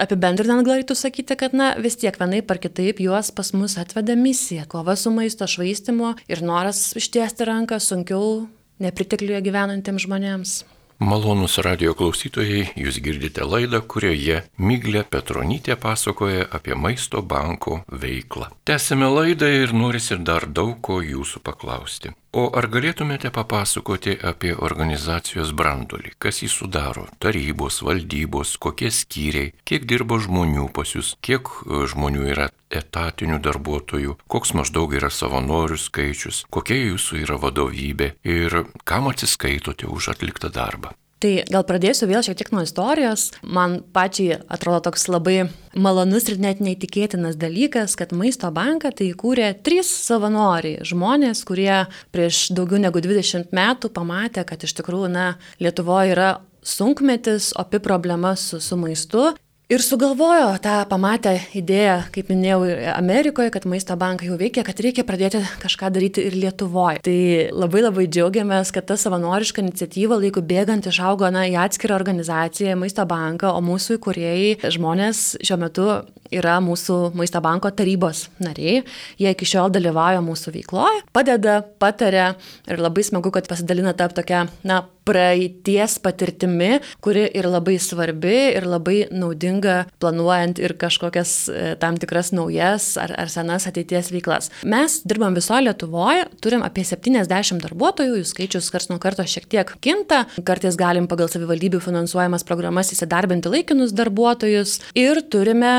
apibendrinant 0.00 0.64
galėtų 0.64 0.96
sakyti, 0.96 1.36
kad 1.44 1.56
na, 1.56 1.74
vis 1.76 1.98
tiek 2.00 2.16
vienai 2.16 2.40
par 2.46 2.60
kitaip 2.62 3.02
juos 3.04 3.28
pas 3.36 3.52
mus 3.52 3.76
atveda 3.80 4.16
misija- 4.16 4.64
kova 4.72 4.96
su 4.96 5.12
maisto 5.12 5.44
švaistimu 5.44 6.14
ir 6.24 6.40
noras 6.40 6.96
ištiesti 6.96 7.44
ranką 7.44 7.76
sunkiau 7.76 8.46
nepritekliuje 8.80 9.44
gyvenantiems 9.44 10.08
žmonėms. 10.08 10.75
Malonus 10.96 11.58
radio 11.60 11.92
klausytojai, 11.92 12.70
jūs 12.80 12.96
girdite 13.04 13.44
laidą, 13.44 13.82
kurioje 13.84 14.38
Myglė 14.56 15.02
Petronytė 15.04 15.74
pasakoja 15.76 16.46
apie 16.56 16.72
maisto 16.72 17.20
banko 17.20 17.82
veiklą. 17.92 18.48
Tęsime 18.64 19.10
laidą 19.12 19.50
ir 19.58 19.74
norisi 19.76 20.16
dar 20.16 20.48
daug 20.48 20.78
ko 20.80 21.02
jūsų 21.04 21.42
paklausti. 21.44 22.14
O 22.34 22.48
ar 22.58 22.66
galėtumėte 22.68 23.30
papasakoti 23.32 24.16
apie 24.30 24.50
organizacijos 24.68 25.52
brandolį, 25.56 26.12
kas 26.18 26.42
jį 26.42 26.48
sudaro- 26.52 27.06
tarybos, 27.22 27.80
valdybos, 27.86 28.56
kokie 28.58 28.90
skyriai, 28.90 29.52
kiek 29.64 29.86
dirbo 29.86 30.18
žmonių 30.18 30.66
pas 30.72 30.92
jūs, 30.96 31.14
kiek 31.22 31.46
e, 31.46 31.86
žmonių 31.92 32.28
yra 32.34 32.50
etatinių 32.70 33.38
darbuotojų, 33.40 34.18
koks 34.28 34.52
maždaug 34.58 34.92
yra 34.98 35.08
savanorių 35.08 35.78
skaičius, 35.78 36.44
kokia 36.50 36.76
jūsų 36.90 37.22
yra 37.24 37.38
vadovybė? 37.38 38.12
Ir 38.24 38.66
kam 38.84 39.08
atsiskaitote 39.08 39.86
už 39.86 40.08
atliktą 40.16 40.50
darbą. 40.50 40.92
Tai 41.22 41.30
gal 41.48 41.64
pradėsiu 41.64 42.08
vėl 42.10 42.20
šiek 42.24 42.36
tiek 42.36 42.50
nuo 42.52 42.60
istorijos. 42.66 43.30
Man 43.40 43.78
pačiai 43.96 44.36
atrodo 44.52 44.82
toks 44.90 45.06
labai 45.08 45.46
malonus 45.72 46.28
ir 46.28 46.40
net 46.42 46.60
neįtikėtinas 46.60 47.38
dalykas, 47.40 47.94
kad 47.96 48.12
Maisto 48.12 48.50
banką 48.52 48.92
tai 48.92 49.08
įkūrė 49.14 49.54
trys 49.64 49.88
savanoriai. 50.08 50.84
Žmonės, 50.84 51.40
kurie 51.48 51.86
prieš 52.12 52.50
daugiau 52.56 52.82
negu 52.82 53.00
20 53.00 53.56
metų 53.56 53.92
pamatė, 53.96 54.44
kad 54.44 54.68
iš 54.68 54.76
tikrųjų, 54.82 55.08
na, 55.16 55.26
Lietuvoje 55.62 56.12
yra 56.12 56.30
sunkmetis, 56.66 57.54
opi 57.56 57.80
problema 57.80 58.34
su, 58.36 58.60
su 58.60 58.76
maistu 58.76 59.30
Ir 59.66 59.82
sugalvojo 59.82 60.52
tą 60.62 60.76
pamatę 60.86 61.32
idėją, 61.58 61.96
kaip 62.14 62.28
minėjau, 62.30 62.60
Amerikoje, 62.92 63.50
kad 63.50 63.64
maisto 63.66 63.96
bankai 63.98 64.28
jau 64.28 64.36
veikia, 64.38 64.62
kad 64.62 64.78
reikia 64.78 65.02
pradėti 65.02 65.40
kažką 65.58 65.88
daryti 65.90 66.22
ir 66.28 66.36
Lietuvoje. 66.38 67.00
Tai 67.02 67.16
labai 67.50 67.82
labai 67.82 68.04
džiaugiamės, 68.06 68.70
kad 68.70 68.86
ta 68.86 68.94
savanoriška 68.94 69.64
iniciatyva 69.64 70.20
laikų 70.22 70.44
bėgant 70.46 70.86
išaugo 70.86 71.32
na, 71.34 71.48
į 71.50 71.58
atskirą 71.64 71.96
organizaciją, 71.98 72.76
maisto 72.78 73.02
banką, 73.10 73.50
o 73.50 73.64
mūsų 73.66 73.98
įkūrėjai 73.98 74.70
žmonės 74.76 75.24
šiuo 75.42 75.58
metu 75.64 75.88
yra 76.34 76.58
mūsų 76.64 76.98
maisto 77.18 77.42
banko 77.44 77.70
tarybos 77.74 78.26
nariai. 78.42 78.82
Jie 79.20 79.32
iki 79.32 79.48
šiol 79.48 79.72
dalyvauja 79.74 80.24
mūsų 80.24 80.54
veikloje, 80.58 81.06
padeda, 81.16 81.60
patarė 81.80 82.32
ir 82.68 82.82
labai 82.82 83.06
smagu, 83.06 83.32
kad 83.34 83.48
pasidalina 83.50 83.94
tą 83.96 84.10
tokią, 84.16 84.46
na, 84.66 84.84
praeities 85.06 85.98
patirtimi, 86.02 86.80
kuri 87.04 87.26
ir 87.38 87.46
labai 87.50 87.76
svarbi, 87.82 88.34
ir 88.56 88.66
labai 88.66 89.06
naudinga 89.14 89.84
planuojant 90.02 90.60
ir 90.62 90.74
kažkokias 90.80 91.34
e, 91.48 91.66
tam 91.82 91.98
tikras 92.00 92.32
naujas 92.34 92.94
ar, 93.00 93.14
ar 93.14 93.30
senas 93.32 93.68
ateities 93.70 94.10
veiklas. 94.14 94.50
Mes 94.66 94.98
dirbam 95.06 95.36
visoje 95.36 95.66
Lietuvoje, 95.66 96.26
turim 96.42 96.64
apie 96.66 96.84
70 96.86 97.62
darbuotojų, 97.62 98.18
jų 98.20 98.30
skaičius 98.32 98.72
kars 98.74 98.90
nuo 98.90 98.98
karto 99.02 99.26
šiek 99.26 99.46
tiek 99.50 99.70
kinta, 99.84 100.24
kartais 100.46 100.78
galim 100.78 101.06
pagal 101.10 101.30
savivaldybių 101.30 101.80
finansuojamas 101.84 102.46
programas 102.46 102.92
įsidarbinti 102.94 103.52
laikinus 103.52 103.94
darbuotojus 103.96 104.80
ir 104.98 105.22
turime 105.30 105.76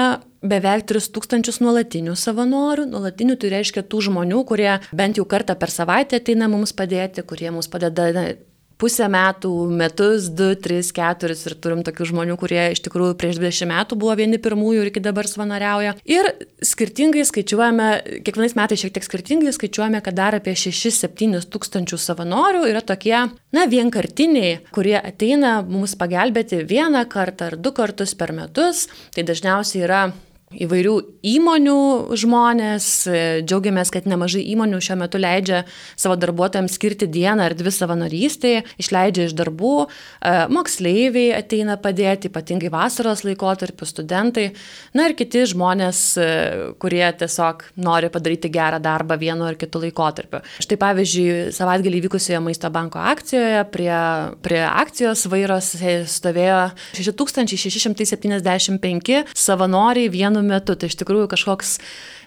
beveik 0.50 0.88
3000 0.90 1.62
nuolatinių 1.64 2.18
savanorių. 2.18 2.88
Nuolatinių 2.92 3.38
tai 3.42 3.54
reiškia 3.58 3.86
tų 3.88 4.08
žmonių, 4.10 4.44
kurie 4.50 4.74
bent 4.92 5.20
jau 5.20 5.28
kartą 5.30 5.58
per 5.60 5.74
savaitę 5.74 6.22
ateina 6.22 6.50
mums 6.52 6.76
padėti, 6.76 7.26
kurie 7.28 7.52
mums 7.54 7.70
padeda 7.72 8.12
pusę 8.78 9.08
metų, 9.10 9.52
metus, 9.74 10.30
du, 10.38 10.52
tris, 10.62 10.92
keturis 10.96 11.44
ir 11.50 11.56
turim 11.62 11.82
tokių 11.86 12.08
žmonių, 12.12 12.38
kurie 12.40 12.62
iš 12.74 12.82
tikrųjų 12.86 13.16
prieš 13.20 13.40
20 13.42 13.70
metų 13.72 13.98
buvo 14.00 14.14
vieni 14.20 14.40
pirmųjų 14.42 14.84
ir 14.84 14.92
iki 14.92 15.04
dabar 15.04 15.30
savanoriauja. 15.30 15.96
Ir 16.06 16.30
skirtingai 16.66 17.26
skaičiuojame, 17.28 17.90
kiekvienais 18.26 18.58
metais 18.58 18.84
šiek 18.84 18.94
tiek 18.96 19.08
skirtingai 19.08 19.54
skaičiuojame, 19.56 20.02
kad 20.06 20.18
dar 20.18 20.38
apie 20.38 20.54
6-7 20.58 21.42
tūkstančių 21.54 22.00
savanorių 22.02 22.68
yra 22.70 22.84
tokie, 22.86 23.18
na, 23.56 23.66
vienkartiniai, 23.70 24.62
kurie 24.76 24.98
ateina 25.00 25.60
mums 25.66 25.98
pagelbėti 25.98 26.62
vieną 26.70 27.08
kartą 27.10 27.52
ar 27.52 27.58
du 27.58 27.74
kartus 27.74 28.14
per 28.18 28.36
metus. 28.36 28.86
Tai 29.16 29.26
dažniausiai 29.26 29.86
yra 29.88 30.02
įvairių 30.48 30.94
įmonių 31.28 32.16
žmonės. 32.16 32.86
Džiaugiamės, 33.44 33.92
kad 33.92 34.06
nemažai 34.08 34.46
įmonių 34.54 34.80
šiuo 34.84 34.96
metu 35.02 35.20
leidžia 35.20 35.66
savo 36.00 36.16
darbuotojams 36.20 36.72
skirti 36.78 37.08
dieną 37.12 37.44
ar 37.50 37.56
dvi 37.58 37.72
savanorystėje, 37.76 38.62
išleidžia 38.80 39.26
iš 39.28 39.34
darbų, 39.36 39.88
e, 39.88 39.90
moksleiviai 40.54 41.36
ateina 41.36 41.76
padėti, 41.76 42.30
ypatingai 42.32 42.70
vasaros 42.72 43.24
laikotarpiu, 43.28 43.86
studentai, 43.88 44.52
na 44.96 45.08
ir 45.10 45.14
kiti 45.20 45.44
žmonės, 45.52 46.00
e, 46.16 46.18
kurie 46.80 47.04
tiesiog 47.20 47.64
nori 47.76 48.10
padaryti 48.10 48.48
gerą 48.48 48.80
darbą 48.80 49.20
vienu 49.20 49.44
ar 49.50 49.56
kitu 49.60 49.80
laikotarpiu. 49.84 50.40
Štai 50.64 50.78
pavyzdžiui, 50.80 51.52
savaitgalį 51.52 52.08
vykusioje 52.08 52.40
Maisto 52.40 52.72
banko 52.72 53.04
akcijoje 53.04 53.68
prie, 53.72 54.00
prie 54.42 54.64
akcijos 54.64 55.28
vairos 55.28 55.76
stovėjo 56.08 56.72
6675 56.96 59.26
savanoriai 59.36 60.08
vienu 60.08 60.37
vienu 60.38 60.48
metu. 60.48 60.76
Tai 60.76 60.88
iš 60.88 60.98
tikrųjų 60.98 61.28
kažkoks 61.32 61.78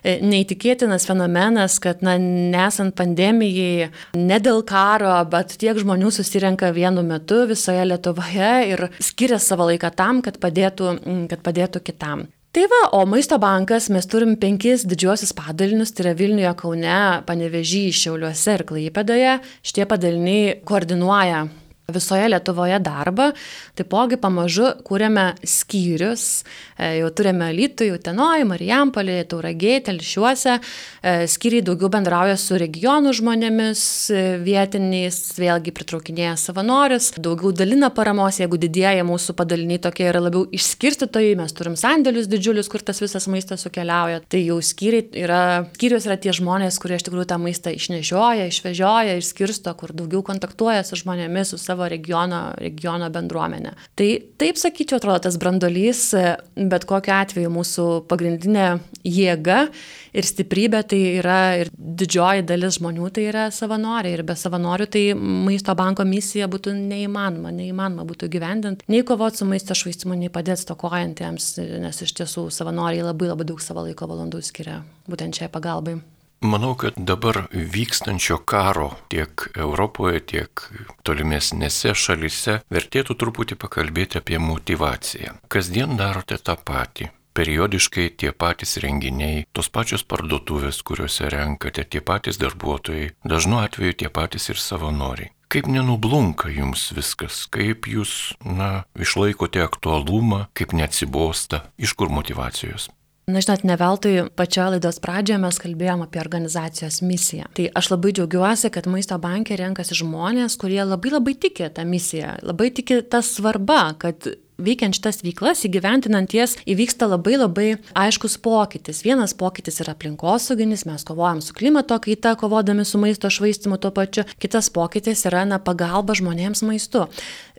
e, 0.03 0.19
neįtikėtinas 0.23 1.07
fenomenas, 1.07 1.79
kad, 1.81 2.03
na, 2.03 2.17
nesant 2.19 2.95
pandemijai, 2.97 3.91
ne 4.15 4.41
dėl 4.41 4.63
karo, 4.65 5.25
bet 5.31 5.57
tiek 5.59 5.77
žmonių 5.79 6.11
susirenka 6.11 6.73
vienu 6.73 7.03
metu 7.03 7.47
visoje 7.47 7.85
Lietuvoje 7.85 8.53
ir 8.73 8.89
skiria 9.01 9.39
savo 9.39 9.69
laiką 9.71 9.91
tam, 9.95 10.23
kad 10.23 10.39
padėtų, 10.41 10.99
kad 11.31 11.43
padėtų 11.43 11.81
kitam. 11.85 12.29
Tai 12.51 12.65
va, 12.67 12.89
o 12.99 13.05
Maisto 13.07 13.39
bankas 13.39 13.87
mes 13.95 14.09
turim 14.11 14.35
penkis 14.35 14.83
didžiuosius 14.83 15.31
padalinius, 15.39 15.93
tai 15.95 16.09
yra 16.09 16.17
Vilniuje, 16.19 16.51
Kaune, 16.59 17.23
Panevežyje, 17.23 17.95
Šiauliuose 17.95 18.57
ir 18.57 18.65
Klaipėdoje. 18.67 19.37
Šitie 19.63 19.87
padaliniai 19.87 20.57
koordinuoja 20.67 21.45
visoje 21.95 22.29
Lietuvoje 22.31 22.79
darbą, 22.83 23.31
taipogi 23.79 24.19
pamažu 24.21 24.71
kūrėme 24.87 25.35
skyrius, 25.47 26.45
e, 26.79 27.01
jau 27.01 27.11
turime 27.15 27.51
Lytų, 27.55 27.91
Utenoj, 27.97 28.45
Marijampolį, 28.51 29.19
Tauragė, 29.31 29.79
Telšiuose, 29.87 30.59
e, 31.03 31.15
skyriai 31.31 31.65
daugiau 31.67 31.91
bendrauja 31.93 32.37
su 32.41 32.59
regionų 32.61 33.15
žmonėmis, 33.21 33.83
e, 34.11 34.25
vietiniais, 34.45 35.19
vėlgi 35.39 35.75
pritraukinėja 35.77 36.37
savanorius, 36.41 37.13
daugiau 37.19 37.53
dalina 37.53 37.91
paramos, 37.91 38.41
jeigu 38.41 38.59
didėja 38.61 39.05
mūsų 39.07 39.37
padaliniai 39.39 39.81
tokie 39.83 40.09
yra 40.11 40.21
labiau 40.21 40.47
išskirstytojai, 40.51 41.37
mes 41.39 41.53
turim 41.57 41.77
sandėlius 41.77 42.29
didžiulius, 42.31 42.69
kur 42.69 42.83
tas 42.83 43.01
visas 43.03 43.27
maistas 43.31 43.65
sukeliauja, 43.67 44.23
tai 44.29 44.45
jau 44.45 44.59
skyriai 44.65 45.09
yra, 45.25 45.41
skyrius 45.75 46.07
yra 46.09 46.17
tie 46.21 46.35
žmonės, 46.37 46.79
kurie 46.83 46.99
iš 46.99 47.07
tikrųjų 47.07 47.29
tą 47.31 47.39
maistą 47.43 47.73
išnešioja, 47.77 48.49
išvežioja, 48.51 49.17
išskirsto, 49.21 49.73
kur 49.79 49.95
daugiau 49.97 50.23
kontaktuoja 50.27 50.85
su 50.87 50.99
žmonėmis, 51.01 51.53
su 51.53 51.61
savo 51.61 51.80
savo 51.81 51.89
regiono, 51.89 52.53
regiono 52.59 53.11
bendruomenę. 53.11 53.75
Tai 53.95 54.09
taip 54.39 54.59
sakyčiau, 54.59 54.99
atrodo, 54.99 55.19
tas 55.25 55.39
brandolys, 55.39 56.13
bet 56.57 56.85
kokiu 56.85 57.15
atveju 57.15 57.51
mūsų 57.51 57.87
pagrindinė 58.09 58.81
jėga 59.05 59.69
ir 60.13 60.27
stiprybė 60.27 60.83
tai 60.91 61.01
yra 61.21 61.57
ir 61.63 61.71
didžioji 61.73 62.45
dalis 62.49 62.79
žmonių 62.79 63.11
tai 63.15 63.27
yra 63.31 63.49
savanoriai 63.55 64.19
ir 64.19 64.25
be 64.27 64.37
savanorių 64.37 64.87
tai 64.91 65.05
maisto 65.15 65.75
banko 65.75 66.05
misija 66.05 66.49
būtų 66.51 66.75
neįmanoma, 66.77 67.53
neįmanoma 67.55 68.05
būtų 68.09 68.29
gyvendinti, 68.29 68.89
nei 68.89 69.05
kovoti 69.07 69.41
su 69.41 69.49
maisto 69.49 69.75
švaistimu, 69.75 70.19
nei 70.19 70.33
padėti 70.33 70.67
stokojantiems, 70.67 71.53
nes 71.81 72.03
iš 72.05 72.17
tiesų 72.21 72.49
savanoriai 72.53 73.07
labai 73.07 73.33
labai 73.33 73.49
daug 73.49 73.63
savo 73.63 73.87
laiko 73.87 74.11
valandų 74.11 74.43
skiria 74.45 74.83
būtent 75.09 75.41
šiai 75.41 75.53
pagalbai. 75.53 76.01
Manau, 76.41 76.75
kad 76.75 76.95
dabar 76.97 77.43
vykstančio 77.53 78.39
karo 78.49 78.95
tiek 79.13 79.43
Europoje, 79.61 80.23
tiek 80.25 80.63
tolimesnėse 81.05 81.93
šalise 81.93 82.55
vertėtų 82.73 83.17
truputį 83.21 83.59
pakalbėti 83.61 84.17
apie 84.23 84.39
motivaciją. 84.41 85.35
Kasdien 85.53 85.99
darote 86.01 86.39
tą 86.41 86.55
patį. 86.57 87.11
Periodiškai 87.37 88.07
tie 88.17 88.33
patys 88.33 88.79
renginiai, 88.81 89.45
tos 89.53 89.69
pačios 89.69 90.03
parduotuvės, 90.03 90.81
kuriuose 90.83 91.29
renkate, 91.31 91.85
tie 91.85 92.01
patys 92.01 92.41
darbuotojai, 92.41 93.13
dažnu 93.23 93.61
atveju 93.61 93.99
tie 94.01 94.09
patys 94.09 94.49
ir 94.49 94.59
savanoriai. 94.59 95.31
Kaip 95.51 95.69
nenublunka 95.69 96.49
jums 96.55 96.87
viskas, 96.97 97.43
kaip 97.53 97.85
jūs, 97.91 98.33
na, 98.47 98.87
išlaikote 98.97 99.61
aktualumą, 99.61 100.47
kaip 100.57 100.73
neatsibosta, 100.73 101.67
iš 101.77 101.95
kur 102.01 102.09
motivacijos? 102.09 102.89
Na, 103.31 103.43
žinot, 103.45 103.65
ne 103.69 103.77
veltui 103.79 104.15
pačioje 104.37 104.77
laidos 104.77 105.01
pradžioje 105.03 105.39
mes 105.43 105.59
kalbėjom 105.63 106.05
apie 106.07 106.23
organizacijos 106.23 107.01
misiją. 107.07 107.49
Tai 107.55 107.69
aš 107.79 107.91
labai 107.93 108.15
džiaugiuosi, 108.17 108.71
kad 108.75 108.89
maisto 108.91 109.19
bankė 109.23 109.59
renkasi 109.61 109.99
žmonės, 110.03 110.59
kurie 110.61 110.81
labai 110.83 111.15
labai 111.15 111.37
tiki 111.39 111.69
tą 111.75 111.87
misiją, 111.87 112.39
labai 112.47 112.71
tiki 112.75 113.03
tą 113.07 113.23
svarbą, 113.25 113.83
kad 114.03 114.33
veikiant 114.61 114.97
šitas 114.97 115.23
veiklas, 115.25 115.65
įgyventinant 115.67 116.35
jas, 116.35 116.57
įvyksta 116.69 117.09
labai 117.11 117.39
labai 117.39 117.69
aiškus 117.99 118.37
pokytis. 118.45 119.03
Vienas 119.07 119.35
pokytis 119.39 119.81
yra 119.85 119.95
aplinkosauginis, 119.97 120.87
mes 120.89 121.07
kovojam 121.09 121.41
su 121.45 121.57
klimato 121.57 121.97
kaita, 122.03 122.37
kovodami 122.41 122.85
su 122.89 123.01
maisto 123.01 123.31
švaistimu 123.33 123.81
tuo 123.81 123.93
pačiu. 123.97 124.27
Kitas 124.43 124.71
pokytis 124.75 125.25
yra, 125.31 125.47
na, 125.49 125.61
pagalba 125.63 126.17
žmonėms 126.19 126.65
maistu. 126.67 127.07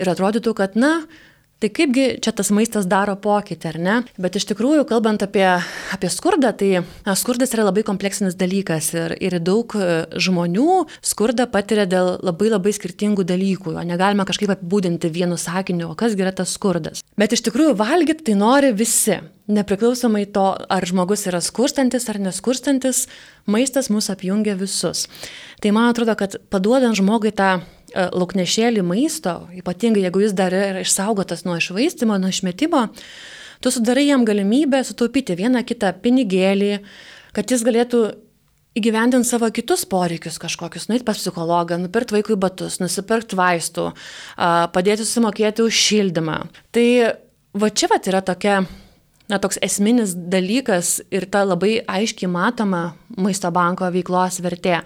Ir 0.01 0.13
atrodytų, 0.13 0.55
kad, 0.57 0.77
na, 0.79 0.93
Tai 1.61 1.69
kaipgi 1.69 2.03
čia 2.25 2.31
tas 2.33 2.49
maistas 2.49 2.87
daro 2.89 3.13
pokytį, 3.21 3.67
ar 3.69 3.75
ne? 3.77 3.95
Bet 4.17 4.33
iš 4.39 4.47
tikrųjų, 4.49 4.81
kalbant 4.89 5.21
apie, 5.21 5.45
apie 5.93 6.09
skurdą, 6.09 6.49
tai 6.57 6.69
na, 7.05 7.13
skurdas 7.13 7.53
yra 7.53 7.67
labai 7.67 7.83
kompleksinis 7.85 8.33
dalykas 8.39 8.87
ir, 8.95 9.13
ir 9.21 9.35
daug 9.45 9.75
e, 9.77 9.89
žmonių 10.17 10.79
skurdą 11.05 11.45
patiria 11.53 11.85
dėl 11.85 12.15
labai 12.25 12.49
labai 12.49 12.73
skirtingų 12.73 13.27
dalykų. 13.29 13.75
O 13.77 13.83
negalima 13.85 14.25
kažkaip 14.25 14.55
apibūdinti 14.55 15.11
vienu 15.13 15.37
sakiniu, 15.37 15.91
o 15.91 15.97
kas 15.99 16.17
yra 16.17 16.33
tas 16.33 16.55
skurdas. 16.57 17.03
Bet 17.13 17.37
iš 17.37 17.45
tikrųjų 17.45 17.75
valgyti 17.77 18.31
tai 18.31 18.39
nori 18.41 18.73
visi. 18.73 19.19
Nepriklausomai 19.51 20.23
to, 20.33 20.47
ar 20.65 20.85
žmogus 20.87 21.27
yra 21.29 21.43
skurstantis 21.45 22.09
ar 22.09 22.17
neskurstantis, 22.23 23.03
maistas 23.45 23.91
mus 23.93 24.09
apjungia 24.09 24.57
visus. 24.57 25.05
Tai 25.61 25.75
man 25.77 25.91
atrodo, 25.91 26.17
kad 26.17 26.39
paduodant 26.49 26.97
žmogui 26.97 27.35
tą 27.37 27.59
lauknešėlį 27.95 28.83
maisto, 28.85 29.35
ypatingai 29.57 30.05
jeigu 30.05 30.23
jis 30.23 30.35
dar 30.37 30.55
yra 30.55 30.81
išsaugotas 30.83 31.45
nuo 31.47 31.57
išvaistimo, 31.59 32.17
nuo 32.21 32.31
išmetimo, 32.31 32.87
tu 33.61 33.71
sudarai 33.73 34.07
jam 34.07 34.25
galimybę 34.27 34.83
sutaupyti 34.87 35.37
vieną 35.39 35.63
kitą 35.67 35.93
pinigėlį, 36.03 36.75
kad 37.35 37.51
jis 37.51 37.65
galėtų 37.67 38.03
įgyvendinti 38.79 39.27
savo 39.27 39.49
kitus 39.51 39.83
poreikius 39.89 40.39
kažkokius, 40.39 40.87
nueiti 40.87 41.05
pas 41.07 41.19
psichologą, 41.19 41.75
nupirkti 41.81 42.15
vaikui 42.15 42.37
batus, 42.39 42.79
nusipirkti 42.79 43.35
vaistų, 43.39 43.89
padėti 44.71 45.03
susimokėti 45.03 45.65
už 45.65 45.81
šildymą. 45.89 46.37
Tai 46.71 46.85
va 47.59 47.69
čia 47.75 47.91
va 47.91 47.99
yra 47.99 48.23
tokia 48.23 48.61
na, 49.31 49.39
toks 49.39 49.59
esminis 49.63 50.13
dalykas 50.15 50.99
ir 51.11 51.27
ta 51.31 51.43
labai 51.47 51.79
aiškiai 51.87 52.31
matoma 52.31 52.93
maisto 53.19 53.51
banko 53.51 53.89
veiklos 53.91 54.39
vertė. 54.43 54.81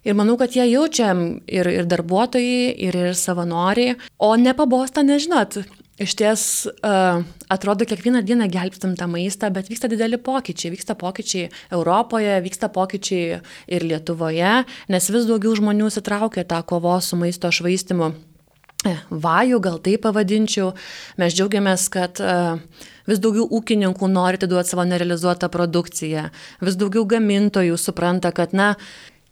Ir 0.00 0.16
manau, 0.16 0.38
kad 0.40 0.54
jie 0.56 0.64
jaučia 0.70 1.12
ir, 1.44 1.68
ir 1.68 1.88
darbuotojai, 1.88 2.72
ir, 2.86 2.96
ir 2.96 3.16
savanoriai, 3.18 3.98
o 4.16 4.32
nepabosta, 4.40 5.04
nežinot. 5.04 5.60
Iš 6.00 6.14
ties 6.16 6.42
uh, 6.64 7.20
atrodo, 7.52 7.84
kiekvieną 7.84 8.22
dieną 8.24 8.46
gelbstam 8.48 8.94
tą 8.96 9.04
maistą, 9.12 9.50
bet 9.52 9.68
vyksta 9.68 9.90
dideli 9.92 10.16
pokyčiai. 10.16 10.72
Vyksta 10.72 10.96
pokyčiai 10.96 11.50
Europoje, 11.76 12.38
vyksta 12.40 12.70
pokyčiai 12.72 13.42
ir 13.68 13.84
Lietuvoje, 13.84 14.54
nes 14.88 15.10
vis 15.12 15.28
daugiau 15.28 15.52
žmonių 15.60 15.90
sitraukia 15.92 16.46
tą 16.48 16.62
kovos 16.64 17.10
su 17.12 17.20
maisto 17.20 17.52
švaistimu 17.52 18.08
eh, 18.88 19.04
vajų, 19.12 19.60
gal 19.60 19.76
tai 19.84 19.98
pavadinčiau. 20.00 20.72
Mes 21.20 21.36
džiaugiamės, 21.36 21.84
kad 21.92 22.24
uh, 22.24 22.56
vis 23.04 23.20
daugiau 23.20 23.44
ūkininkų 23.60 24.08
nori 24.08 24.40
atiduoti 24.40 24.72
savo 24.72 24.88
nerealizuotą 24.88 25.52
produkciją, 25.52 26.30
vis 26.64 26.80
daugiau 26.80 27.04
gamintojų 27.12 27.76
supranta, 27.76 28.32
kad, 28.32 28.56
na, 28.56 28.72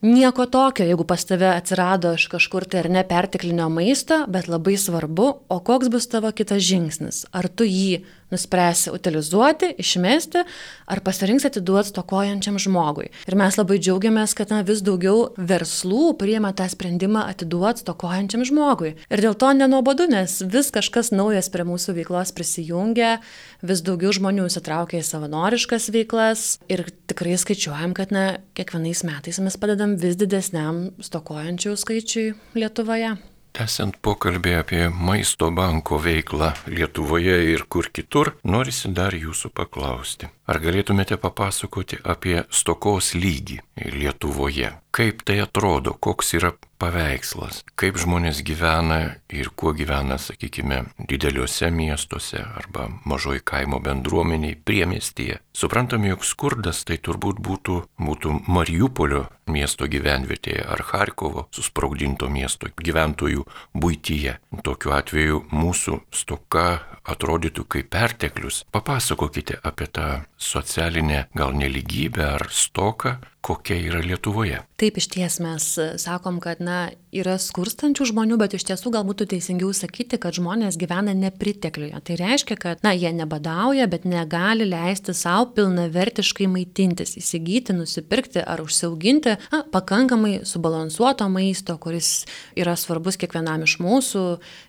Nieko 0.02 0.46
tokio, 0.46 0.84
jeigu 0.86 1.02
pas 1.02 1.24
tave 1.26 1.48
atsirado 1.50 2.12
iš 2.14 2.28
kažkur 2.30 2.68
tai 2.70 2.84
ar 2.84 2.88
ne 2.94 3.02
perteklinio 3.02 3.66
maisto, 3.66 4.20
bet 4.30 4.46
labai 4.46 4.76
svarbu, 4.78 5.26
o 5.50 5.56
koks 5.66 5.90
bus 5.90 6.06
tavo 6.06 6.30
kitas 6.30 6.62
žingsnis. 6.62 7.24
Ar 7.34 7.48
tu 7.50 7.66
jį 7.66 8.04
nuspręsi 8.32 8.92
utilizuoti, 8.92 9.72
išmesti, 9.80 10.42
ar 10.86 11.00
pasirinksi 11.04 11.48
atiduoti 11.48 11.92
stokojančiam 11.92 12.58
žmogui. 12.60 13.08
Ir 13.28 13.36
mes 13.38 13.56
labai 13.58 13.78
džiaugiamės, 13.80 14.34
kad 14.38 14.52
na, 14.52 14.60
vis 14.66 14.82
daugiau 14.84 15.30
verslų 15.36 16.12
priema 16.20 16.52
tą 16.56 16.68
sprendimą 16.70 17.24
atiduoti 17.32 17.84
stokojančiam 17.84 18.44
žmogui. 18.48 18.94
Ir 19.08 19.24
dėl 19.24 19.38
to 19.38 19.52
nenuobodu, 19.56 20.08
nes 20.10 20.38
vis 20.44 20.72
kažkas 20.74 21.12
naujas 21.14 21.50
prie 21.52 21.66
mūsų 21.68 21.96
veiklos 22.00 22.34
prisijungia, 22.36 23.18
vis 23.62 23.82
daugiau 23.86 24.12
žmonių 24.14 24.48
įsitraukia 24.50 25.00
į 25.00 25.08
savanoriškas 25.08 25.90
veiklas 25.94 26.46
ir 26.72 26.84
tikrai 27.10 27.38
skaičiuojam, 27.40 27.96
kad 27.96 28.14
na, 28.14 28.28
kiekvienais 28.58 29.04
metais 29.08 29.40
mes 29.42 29.58
padedam 29.60 29.96
vis 30.00 30.18
didesniam 30.20 30.88
stokojančių 31.02 31.76
skaičiui 31.78 32.28
Lietuvoje. 32.58 33.16
Tęsiant 33.58 33.96
pokalbį 34.06 34.52
apie 34.54 34.84
maisto 34.94 35.48
banko 35.50 35.96
veiklą 35.98 36.52
Lietuvoje 36.70 37.38
ir 37.50 37.64
kur 37.66 37.88
kitur, 37.90 38.30
norisi 38.46 38.92
dar 38.94 39.16
jūsų 39.18 39.50
paklausti. 39.50 40.28
Ar 40.46 40.60
galėtumėte 40.62 41.18
papasakoti 41.18 41.98
apie 42.14 42.36
stokos 42.54 43.16
lygį 43.18 43.58
Lietuvoje? 43.96 44.70
Kaip 44.98 45.20
tai 45.22 45.36
atrodo, 45.38 45.92
koks 45.94 46.32
yra 46.34 46.48
paveikslas, 46.82 47.60
kaip 47.78 48.00
žmonės 48.02 48.40
gyvena 48.46 48.96
ir 49.30 49.50
kuo 49.54 49.70
gyvena, 49.70 50.16
sakykime, 50.18 50.80
dideliuose 51.10 51.70
miestuose 51.70 52.40
arba 52.42 52.88
mažoj 53.06 53.38
kaimo 53.46 53.78
bendruomeniai, 53.82 54.56
priemestyje. 54.58 55.38
Suprantame, 55.54 56.10
jog 56.10 56.26
skurdas 56.26 56.82
tai 56.86 56.98
turbūt 56.98 57.38
būtų, 57.46 57.78
būtų 58.02 58.34
Mariupolio 58.50 59.28
miesto 59.46 59.86
gyvenvietėje 59.86 60.66
ar 60.66 60.82
Harkovo 60.90 61.46
susprogdinto 61.54 62.26
miesto 62.30 62.70
gyventojų 62.74 63.46
būtyje. 63.78 64.34
Tokiu 64.66 64.98
atveju 64.98 65.44
mūsų 65.54 66.00
stoka 66.10 66.68
atrodytų 67.08 67.64
kaip 67.70 67.90
perteklius. 67.94 68.64
Papasakokite 68.74 69.58
apie 69.62 69.86
tą 69.86 70.08
socialinę 70.36 71.28
gal 71.38 71.54
neligybę 71.56 72.26
ar 72.34 72.48
stoką, 72.50 73.18
kokia 73.40 73.76
yra 73.78 74.00
Lietuvoje. 74.02 74.58
Taip, 74.78 74.98
iš 74.98 75.06
ties 75.12 75.38
mes 75.42 75.64
e, 75.78 75.86
sakom, 76.00 76.40
kad 76.42 76.60
na, 76.62 76.88
yra 77.14 77.36
skurstančių 77.40 78.08
žmonių, 78.10 78.38
bet 78.40 78.56
iš 78.58 78.66
tiesų 78.68 78.92
gal 78.94 79.04
būtų 79.06 79.28
teisingiau 79.30 79.70
sakyti, 79.74 80.18
kad 80.20 80.36
žmonės 80.36 80.78
gyvena 80.80 81.14
nepritekliuje. 81.16 82.00
Tai 82.04 82.16
reiškia, 82.18 82.58
kad 82.58 82.82
na, 82.86 82.92
jie 82.98 83.12
nebadauja, 83.14 83.86
bet 83.90 84.06
negali 84.08 84.66
leisti 84.68 85.14
savo 85.16 85.48
pilnavertiškai 85.56 86.48
maitintis, 86.50 87.14
įsigyti, 87.20 87.76
nusipirkti 87.78 88.42
ar 88.42 88.62
užsiauginti 88.64 89.38
na, 89.54 89.62
pakankamai 89.72 90.40
subalansuoto 90.48 91.30
maisto, 91.32 91.78
kuris 91.82 92.26
yra 92.58 92.74
svarbus 92.78 93.20
kiekvienam 93.22 93.64
iš 93.66 93.78
mūsų, 93.82 94.26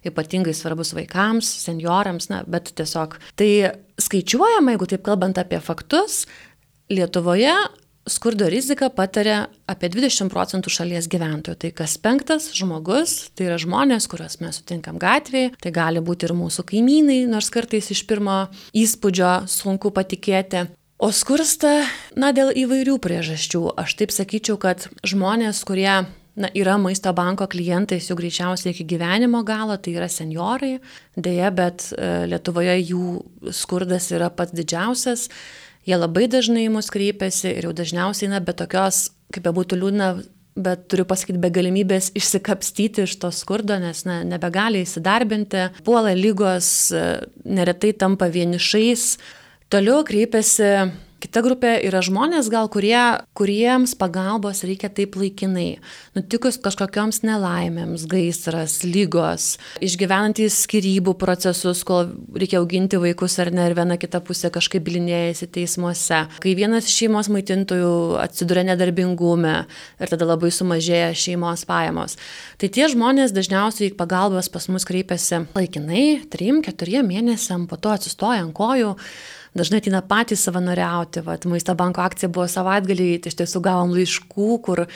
ypatingai 0.10 0.53
svarbus 0.58 0.93
vaikams, 0.97 1.49
seniorams, 1.65 2.29
na, 2.32 2.45
bet 2.45 2.73
tiesiog 2.77 3.17
tai 3.39 3.51
skaičiuojama, 3.99 4.77
jeigu 4.77 4.93
taip 4.93 5.05
kalbant 5.10 5.41
apie 5.41 5.62
faktus, 5.63 6.23
Lietuvoje 6.89 7.53
skurdo 8.07 8.49
riziką 8.49 8.89
patiria 8.95 9.47
apie 9.69 9.89
20 9.91 10.31
procentų 10.31 10.71
šalies 10.73 11.07
gyventojų. 11.12 11.57
Tai 11.62 11.71
kas 11.77 11.97
penktas 12.01 12.49
žmogus, 12.57 13.29
tai 13.35 13.49
yra 13.49 13.59
žmonės, 13.62 14.09
kuriuos 14.12 14.39
mes 14.43 14.62
sutinkam 14.62 14.99
gatvėje, 15.01 15.53
tai 15.62 15.73
gali 15.75 16.03
būti 16.03 16.29
ir 16.29 16.35
mūsų 16.38 16.65
kaimynai, 16.71 17.23
nors 17.29 17.51
kartais 17.53 17.91
iš 17.93 18.05
pirmo 18.09 18.47
įspūdžio 18.77 19.33
sunku 19.51 19.93
patikėti. 19.95 20.67
O 20.99 21.13
skursta, 21.15 21.85
na, 22.19 22.33
dėl 22.35 22.51
įvairių 22.51 22.97
priežasčių. 22.99 23.62
Aš 23.79 23.95
taip 24.01 24.12
sakyčiau, 24.12 24.57
kad 24.59 24.89
žmonės, 25.07 25.62
kurie 25.63 26.01
na, 26.35 26.49
yra 26.51 26.75
maisto 26.81 27.13
banko 27.15 27.47
klientais 27.47 28.09
jau 28.09 28.17
greičiausiai 28.19 28.73
iki 28.73 28.88
gyvenimo 28.88 29.45
galo, 29.47 29.77
tai 29.79 29.95
yra 29.95 30.09
seniorai. 30.12 30.77
Deja, 31.15 31.53
bet 31.55 31.93
e, 31.93 32.27
Lietuvoje 32.31 32.75
jų 32.81 33.05
skurdas 33.55 34.12
yra 34.12 34.27
pats 34.27 34.55
didžiausias 34.55 35.29
jie 35.89 35.97
labai 35.97 36.28
dažnai 36.30 36.67
į 36.67 36.73
mus 36.73 36.91
kreipiasi 36.93 37.56
ir 37.56 37.69
jau 37.69 37.73
dažniausiai, 37.75 38.30
na, 38.32 38.41
be 38.43 38.54
tokios, 38.58 39.10
kaip 39.34 39.45
be 39.47 39.54
būtų 39.56 39.80
liūdna, 39.82 40.10
bet 40.60 40.88
turiu 40.91 41.06
pasakyti, 41.10 41.41
be 41.41 41.52
galimybės 41.56 42.12
išsikapstyti 42.19 43.06
iš 43.08 43.15
to 43.21 43.32
skurdo, 43.34 43.80
nes 43.82 44.04
na, 44.08 44.21
nebegali 44.28 44.84
įsidarbinti, 44.86 45.69
puola 45.88 46.13
lygos, 46.17 46.89
neretai 47.45 47.93
tampa 47.97 48.30
vienišais. 48.34 49.13
Toliau 49.69 50.04
kreipiasi 50.06 50.73
Kita 51.19 51.41
grupė 51.43 51.73
yra 51.84 51.99
žmonės 51.99 52.47
gal, 52.47 52.69
kurie, 52.71 52.95
kuriems 53.36 53.91
pagalbos 53.99 54.62
reikia 54.63 54.88
taip 54.88 55.17
laikinai. 55.19 55.82
Nutikus 56.15 56.55
kažkokioms 56.63 57.25
nelaimėms, 57.27 58.05
gaisras, 58.08 58.77
lygos, 58.88 59.58
išgyvenantys 59.84 60.62
skirybų 60.63 61.17
procesus, 61.19 61.82
kol 61.84 62.13
reikia 62.39 62.62
auginti 62.62 63.01
vaikus 63.03 63.36
ar 63.43 63.51
ne, 63.51 63.65
ir 63.67 63.75
viena 63.75 63.97
kita 63.99 64.21
pusė 64.23 64.47
kažkaip 64.55 64.86
bilinėjasi 64.86 65.49
teismuose. 65.58 66.21
Kai 66.39 66.53
vienas 66.55 66.88
šeimos 66.88 67.27
maitintojų 67.36 67.91
atsiduria 68.23 68.63
nedarbingume 68.69 69.55
ir 69.99 70.13
tada 70.13 70.29
labai 70.29 70.53
sumažėja 70.55 71.12
šeimos 71.19 71.65
pajamos. 71.67 72.15
Tai 72.63 72.71
tie 72.71 72.88
žmonės 72.93 73.36
dažniausiai 73.36 73.91
pagalbos 73.99 74.47
pas 74.53 74.69
mus 74.71 74.88
kreipiasi 74.88 75.43
laikinai, 75.51 76.05
3-4 76.32 77.03
mėnesiam, 77.03 77.67
po 77.67 77.75
to 77.75 77.91
atsistoja 77.91 78.45
ant 78.45 78.55
kojų 78.55 78.95
dažnai 79.57 79.81
ateina 79.81 80.01
patys 80.05 80.43
savanoriauti. 80.45 81.23
Vat, 81.25 81.45
Maisto 81.49 81.75
banko 81.77 82.03
akcija 82.03 82.29
buvo 82.33 82.47
savaitgalį, 82.51 83.09
tai 83.23 83.31
iš 83.31 83.39
tiesų 83.41 83.62
gavom 83.65 83.93
laiškų, 83.95 84.49
kur 84.65 84.83
e, 84.85 84.89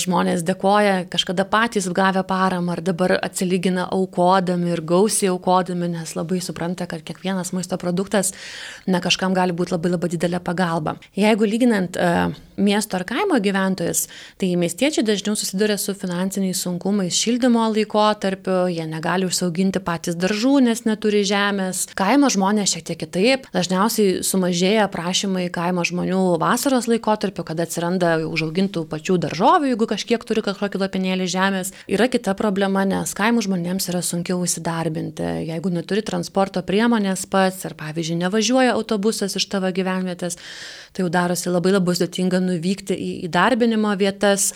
žmonės 0.00 0.44
dėkoja 0.48 1.06
kažkada 1.12 1.46
patys 1.48 1.88
gavę 1.94 2.24
paramą 2.28 2.76
ar 2.76 2.82
dabar 2.84 3.16
atsilygina 3.18 3.88
aukodami 3.94 4.72
ir 4.74 4.82
gausiai 4.86 5.32
aukodami, 5.32 5.90
nes 5.96 6.14
labai 6.18 6.40
supranta, 6.44 6.88
kad 6.90 7.04
kiekvienas 7.06 7.54
maisto 7.56 7.78
produktas 7.80 8.34
ne 8.86 9.00
kažkam 9.04 9.36
gali 9.36 9.56
būti 9.56 9.74
labai 9.76 9.94
labai 9.94 10.12
didelė 10.14 10.42
pagalba. 10.44 10.98
Jeigu 11.18 11.48
lyginant 11.48 11.96
uh, 11.98 12.34
miesto 12.58 12.98
ar 12.98 13.04
kaimo 13.08 13.38
gyventojus, 13.42 14.06
tai 14.40 14.52
miestiečiai 14.60 15.06
dažniau 15.06 15.36
susiduria 15.38 15.78
su 15.78 15.94
finansiniais 15.98 16.62
sunkumais 16.64 17.16
šildymo 17.16 17.64
laikotarpiu, 17.72 18.66
jie 18.72 18.86
negali 18.88 19.28
užsiauginti 19.28 19.82
patys 19.84 20.18
daržų, 20.18 20.58
nes 20.68 20.84
neturi 20.88 21.24
žemės. 21.28 21.86
Kaimo 21.98 22.30
žmonės 22.32 22.74
šiek 22.74 22.86
tiek 22.90 23.00
kitaip, 23.04 23.48
dažniausiai 23.54 23.77
dažniausiai 23.78 24.22
sumažėja 24.26 24.88
prašymai 24.90 25.48
kaimo 25.54 25.84
žmonių 25.86 26.38
vasaros 26.40 26.88
laikotarpiu, 26.88 27.44
kada 27.46 27.62
atsiranda 27.62 28.16
užaugintų 28.26 28.86
pačių 28.90 29.18
daržovių, 29.22 29.70
jeigu 29.72 29.86
kažkiek 29.86 30.24
turi 30.26 30.42
kažkokį 30.42 30.80
lopinėlį 30.82 31.26
žemės. 31.30 31.72
Yra 31.86 32.08
kita 32.10 32.34
problema, 32.34 32.84
nes 32.84 33.14
kaimo 33.14 33.42
žmonėms 33.44 33.88
yra 33.92 34.02
sunkiau 34.02 34.42
įsidarbinti. 34.42 35.46
Jeigu 35.48 35.70
neturi 35.70 36.02
transporto 36.02 36.62
priemonės 36.62 37.26
pats, 37.30 37.64
ar 37.68 37.76
pavyzdžiui 37.78 38.18
nevažiuoja 38.24 38.74
autobusas 38.74 39.36
iš 39.38 39.46
tavo 39.48 39.70
gyvenvietės, 39.70 40.38
tai 40.92 41.04
jau 41.04 41.12
darosi 41.12 41.52
labai 41.52 41.76
labai 41.76 41.94
sudėtinga 41.94 42.42
nuvykti 42.42 42.98
į 42.98 43.10
įdarbinimo 43.28 43.94
vietas 44.00 44.52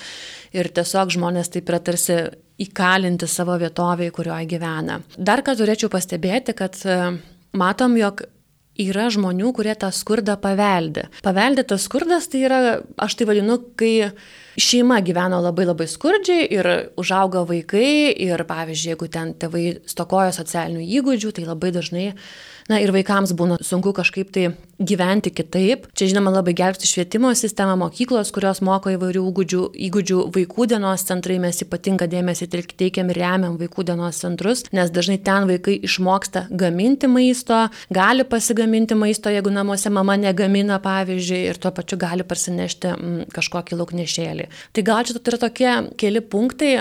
ir 0.53 0.69
tiesiog 0.75 1.15
žmonės 1.15 1.53
taip 1.53 1.71
yra 1.71 1.79
tarsi 1.79 2.19
įkalinti 2.63 3.27
savo 3.31 3.55
vietovėje, 3.59 4.13
kurioje 4.15 4.51
gyvena. 4.51 5.01
Dar 5.17 5.43
ką 5.43 5.57
turėčiau 5.59 5.89
pastebėti, 5.91 6.55
kad 6.55 6.77
e, 6.85 6.99
matom, 7.59 7.97
jog 7.99 8.23
yra 8.81 9.09
žmonių, 9.13 9.53
kurie 9.57 9.75
tą 9.77 9.91
skurdą 9.93 10.37
paveldė. 10.41 11.09
Paveldėtas 11.25 11.87
skurdas 11.89 12.29
tai 12.33 12.45
yra, 12.47 12.61
aš 12.97 13.17
tai 13.19 13.27
vadinu, 13.29 13.59
kai 13.77 14.13
šeima 14.61 15.01
gyveno 15.05 15.41
labai 15.45 15.67
labai 15.69 15.89
skurdžiai 15.91 16.47
ir 16.57 16.71
užauga 17.01 17.45
vaikai 17.49 18.13
ir 18.13 18.45
pavyzdžiui, 18.49 18.95
jeigu 18.95 19.11
ten 19.13 19.35
tėvai 19.41 19.67
stokoja 19.89 20.33
socialinių 20.37 20.87
įgūdžių, 21.01 21.35
tai 21.37 21.47
labai 21.49 21.73
dažnai 21.75 22.09
na 22.71 22.81
ir 22.83 22.93
vaikams 22.95 23.35
būna 23.39 23.59
sunku 23.65 23.95
kažkaip 23.97 24.33
tai 24.35 24.51
gyventi 24.83 25.31
kitaip. 25.31 25.87
Čia 25.97 26.11
žinoma 26.11 26.33
labai 26.35 26.55
gelbsti 26.59 26.89
švietimo 26.89 27.31
sistema, 27.39 27.75
mokyklos, 27.79 28.33
kurios 28.35 28.63
moko 28.65 28.93
įvairių 28.93 29.23
įgūdžių, 29.31 29.63
įgūdžių 29.89 30.19
vaikų 30.35 30.67
dienos 30.73 31.07
centrai, 31.07 31.39
mes 31.43 31.63
ypatingą 31.65 32.09
dėmesį 32.11 32.49
teikiam 32.53 33.11
ir 33.13 33.21
remiam 33.23 33.57
vaikų 33.61 33.87
dienos 33.93 34.21
centrus, 34.23 34.65
nes 34.75 34.91
dažnai 34.95 35.19
ten 35.25 35.49
vaikai 35.51 35.79
išmoksta 35.87 36.47
gaminti 36.51 37.11
maisto, 37.11 37.65
gali 37.95 38.27
pasigaminti 38.29 38.99
maisto, 38.99 39.33
jeigu 39.33 39.53
namuose 39.55 39.93
mama 39.93 40.19
negamina, 40.21 40.81
pavyzdžiui, 40.83 41.43
ir 41.53 41.61
tuo 41.63 41.73
pačiu 41.75 42.01
gali 42.03 42.27
parsinešti 42.27 42.95
mm, 42.95 43.29
kažkokį 43.35 43.79
lauknešėlį. 43.81 44.49
Tai 44.73 44.87
gal 44.87 45.07
čia 45.07 45.21
yra 45.21 45.43
tokie 45.47 45.75
keli 46.01 46.25
punktai, 46.25 46.75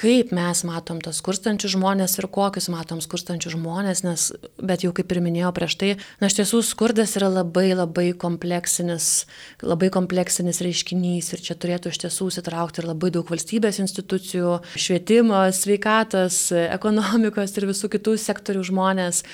kaip 0.00 0.32
mes 0.32 0.62
matom 0.64 1.00
tos 1.04 1.18
skurstančius 1.20 1.74
žmonės 1.74 2.16
ir 2.20 2.28
kokius 2.32 2.70
matom 2.72 3.02
skurstančius 3.04 3.52
žmonės, 3.56 4.02
nes, 4.06 4.26
bet 4.56 4.84
jau 4.84 4.94
kaip 4.96 5.12
ir 5.12 5.20
minėjau 5.24 5.50
prieš 5.56 5.76
tai, 5.80 5.90
na 6.22 6.30
iš 6.30 6.38
tiesų 6.38 6.62
skurdas 6.64 7.16
yra 7.20 7.28
labai 7.28 7.68
labai 7.74 8.06
kompleksinis, 8.16 9.26
labai 9.60 9.90
kompleksinis 9.92 10.62
reiškinys 10.64 11.32
ir 11.34 11.44
čia 11.44 11.56
turėtų 11.60 11.92
iš 11.92 12.00
tiesų 12.06 12.30
įsitraukti 12.32 12.80
ir 12.82 12.88
labai 12.88 13.12
daug 13.12 13.28
valstybės 13.28 13.82
institucijų, 13.84 14.56
švietimo, 14.80 15.42
sveikatos, 15.56 16.40
ekonomikos 16.62 17.56
ir 17.60 17.68
visų 17.70 17.92
kitų 17.92 18.16
sektorių 18.24 18.64
žmonės, 18.70 19.24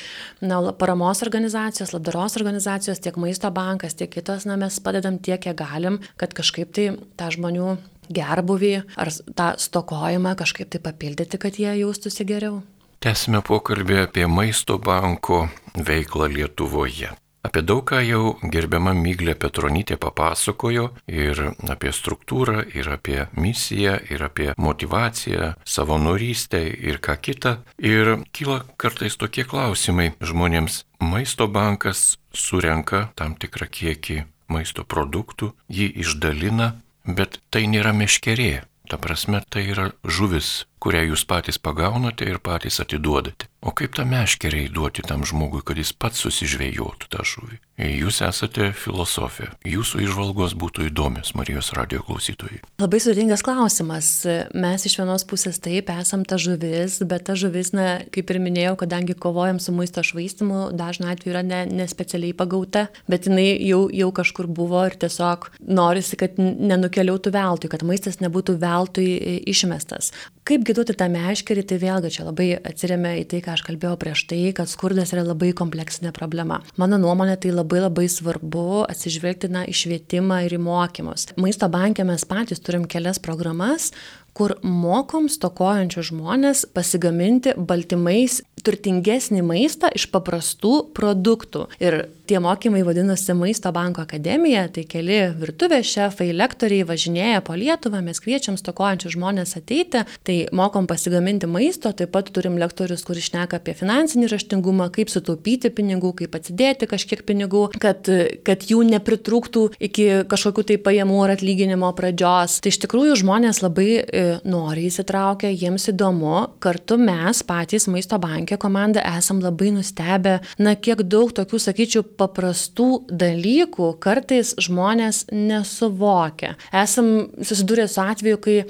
na, 0.43 0.61
paramos 0.79 1.23
organizacijos, 1.27 1.95
labdaros 1.95 2.39
organizacijos, 2.41 3.03
tiek 3.05 3.19
maisto 3.23 3.53
bankas, 3.55 3.95
tiek 3.95 4.11
kitos, 4.11 4.49
na, 4.51 4.59
mes 4.61 4.81
padedam 4.83 5.21
tiek, 5.23 5.39
kiek 5.47 5.59
galim, 5.59 6.01
kad 6.19 6.35
kažkaip 6.35 6.75
tai 6.75 6.91
tą 7.19 7.31
žmonių 7.37 7.77
gerbuvį 8.09 8.73
ar 8.97 9.13
tą 9.37 9.53
stokojimą 9.59 10.37
kažkaip 10.39 10.71
tai 10.73 10.81
papildyti, 10.85 11.39
kad 11.39 11.59
jie 11.61 11.77
jaustųsi 11.83 12.27
geriau. 12.29 12.63
Tęsime 13.03 13.43
pokalbį 13.45 14.03
apie 14.07 14.27
maisto 14.27 14.79
banko 14.83 15.47
veiklą 15.77 16.27
Lietuvoje. 16.33 17.13
Apie 17.47 17.63
daug 17.63 17.85
ką 17.87 18.01
jau 18.03 18.33
gerbiama 18.51 18.91
Myglė 18.97 19.37
Petronytė 19.39 19.95
papasakojo 20.03 20.89
ir 21.07 21.43
apie 21.71 21.93
struktūrą, 21.95 22.65
ir 22.75 22.89
apie 22.91 23.21
misiją, 23.39 24.01
ir 24.11 24.25
apie 24.27 24.49
motivaciją, 24.59 25.53
savanorystę 25.63 26.65
ir 26.67 26.99
ką 26.99 27.15
kitą. 27.23 27.53
Ir 27.79 28.17
kyla 28.35 28.65
kartais 28.81 29.15
tokie 29.21 29.45
klausimai 29.47 30.15
žmonėms. 30.19 30.83
Maisto 30.99 31.47
bankas 31.47 32.17
surenka 32.35 33.11
tam 33.15 33.39
tikrą 33.39 33.71
kiekį 33.71 34.25
maisto 34.51 34.83
produktų, 34.83 35.53
jį 35.71 35.93
išdalina 36.03 36.73
Bet 37.07 37.39
tai 37.55 37.67
nėra 37.71 37.95
meškerė. 37.95 38.67
Ta 38.91 38.99
prasme, 39.03 39.41
tai 39.51 39.65
yra 39.71 39.91
žuvis, 40.03 40.67
kurią 40.83 41.07
jūs 41.11 41.27
patys 41.29 41.59
pagaunate 41.63 42.29
ir 42.29 42.41
patys 42.43 42.81
atiduodate. 42.83 43.49
O 43.67 43.73
kaip 43.75 43.97
tą 43.99 44.05
meškerę 44.07 44.61
įduoti 44.69 45.03
tam 45.03 45.25
žmogui, 45.27 45.59
kad 45.67 45.79
jis 45.81 45.91
pats 45.91 46.21
susižvėjotų 46.23 47.09
tą 47.11 47.25
žuvį? 47.27 47.57
Jūs 47.83 48.21
esate 48.23 48.69
filosofė, 48.79 49.49
jūsų 49.67 50.05
išvalgos 50.05 50.55
būtų 50.57 50.87
įdomios 50.87 51.33
Marijos 51.37 51.73
radio 51.75 51.99
klausytojai. 52.07 52.61
Labai 52.79 53.01
sudėtingas 53.03 53.43
klausimas. 53.45 54.11
Mes 54.55 54.87
iš 54.87 54.95
vienos 55.01 55.27
pusės 55.29 55.59
taip 55.65 55.91
esam 55.97 56.23
ta 56.29 56.39
žuvis, 56.39 57.01
bet 57.11 57.27
ta 57.27 57.35
žuvis, 57.37 57.73
na, 57.75 57.89
kaip 58.15 58.31
ir 58.31 58.41
minėjau, 58.45 58.77
kadangi 58.85 59.19
kovojam 59.19 59.59
su 59.61 59.75
maisto 59.75 60.05
švaistimu, 60.07 60.71
dažnai 60.77 61.17
atveju 61.17 61.35
yra 61.35 61.43
ne, 61.45 61.65
nespecialiai 61.83 62.37
pagauta, 62.39 62.87
bet 63.11 63.27
jinai 63.27 63.49
jau, 63.67 63.89
jau 63.91 64.13
kažkur 64.15 64.47
buvo 64.47 64.85
ir 64.87 64.95
tiesiog 65.01 65.51
norisi, 65.67 66.21
kad 66.23 66.39
nenukeliautų 66.39 67.35
veltui, 67.35 67.73
kad 67.75 67.83
maistas 67.89 68.23
nebūtų 68.23 68.61
veltui 68.63 69.11
išmestas. 69.51 70.15
Kaip 70.47 70.63
giduoti 70.63 70.95
tą 70.95 71.09
meškerį, 71.11 71.63
tai 71.67 71.77
vėlgi 71.83 72.11
čia 72.15 72.25
labai 72.29 72.45
atsiriame 72.55 73.17
į 73.19 73.25
tai, 73.33 73.41
ką 73.43 73.57
aš 73.57 73.65
kalbėjau 73.67 73.97
prieš 73.99 74.21
tai, 74.31 74.37
kad 74.55 74.71
skurdas 74.71 75.11
yra 75.11 75.25
labai 75.27 75.49
kompleksinė 75.59 76.13
problema. 76.15 76.61
Mano 76.79 77.01
nuomonė 77.03 77.35
tai 77.43 77.51
labai 77.51 77.81
labai 77.83 78.05
svarbu 78.07 78.85
atsižvelgti 78.87 79.51
na, 79.51 79.65
į 79.67 79.75
švietimą 79.75 80.45
ir 80.47 80.55
į 80.55 80.61
mokymus. 80.63 81.33
Maisto 81.43 81.67
bankė 81.67 82.07
mes 82.07 82.23
patys 82.31 82.63
turim 82.63 82.87
kelias 82.87 83.19
programas, 83.19 83.91
kur 84.37 84.55
mokom 84.63 85.27
stokojančius 85.33 86.13
žmonės 86.13 86.63
pasigaminti 86.77 87.57
baltymais 87.59 88.39
turtingesnį 88.65 89.43
maistą 89.47 89.91
iš 89.95 90.09
paprastų 90.13 90.87
produktų. 90.97 91.67
Ir 91.83 92.07
tie 92.27 92.41
mokymai 92.43 92.83
vadinasi 92.87 93.35
Maisto 93.39 93.71
banko 93.73 94.03
akademija, 94.03 94.67
tai 94.73 94.83
keli 94.89 95.19
virtuvės 95.39 95.87
šefai, 95.93 96.33
lektoriai 96.35 96.87
važinėja 96.89 97.43
po 97.47 97.55
Lietuvą, 97.59 98.01
mes 98.05 98.21
kviečiam 98.23 98.59
stokojančius 98.59 99.15
žmonės 99.15 99.57
ateiti, 99.61 100.03
tai 100.27 100.37
mokom 100.57 100.89
pasigaminti 100.91 101.47
maisto, 101.51 101.93
taip 101.97 102.11
pat 102.17 102.33
turim 102.35 102.59
lektorius, 102.59 103.05
kuris 103.07 103.29
šneka 103.31 103.61
apie 103.61 103.77
finansinį 103.79 104.31
raštingumą, 104.33 104.89
kaip 104.95 105.13
sutaupyti 105.13 105.71
pinigų, 105.75 106.13
kaip 106.23 106.35
atsidėti 106.39 106.89
kažkiek 106.91 107.23
pinigų, 107.29 107.69
kad, 107.83 108.11
kad 108.47 108.67
jų 108.67 108.83
nepritrūktų 108.91 109.67
iki 109.89 110.09
kažkokių 110.31 110.67
tai 110.73 110.81
pajamų 110.83 111.23
ar 111.27 111.37
atlyginimo 111.37 111.93
pradžios. 111.97 112.59
Tai 112.65 112.75
iš 112.75 112.81
tikrųjų 112.87 113.21
žmonės 113.23 113.63
labai 113.63 113.89
e, 114.01 114.27
nori 114.49 114.89
įsitraukę, 114.91 115.53
jiems 115.55 115.91
įdomu, 115.93 116.35
kartu 116.63 116.99
mes 117.01 117.45
patys 117.47 117.87
Maisto 117.93 118.19
bankė 118.47 118.59
komanda 118.63 119.03
esam 119.19 119.41
labai 119.43 119.73
nustebę, 119.75 120.41
na 120.59 120.75
kiek 120.77 121.03
daug 121.03 121.33
tokių, 121.35 121.59
sakyčiau, 121.59 122.05
paprastų 122.17 123.07
dalykų 123.11 123.99
kartais 124.01 124.55
žmonės 124.59 125.27
nesuvokia. 125.33 126.57
Esam 126.73 127.33
susidūrę 127.43 127.89
su 127.89 128.01
atveju, 128.01 128.39
kai, 128.39 128.65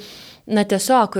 na 0.46 0.64
tiesiog 0.64 1.18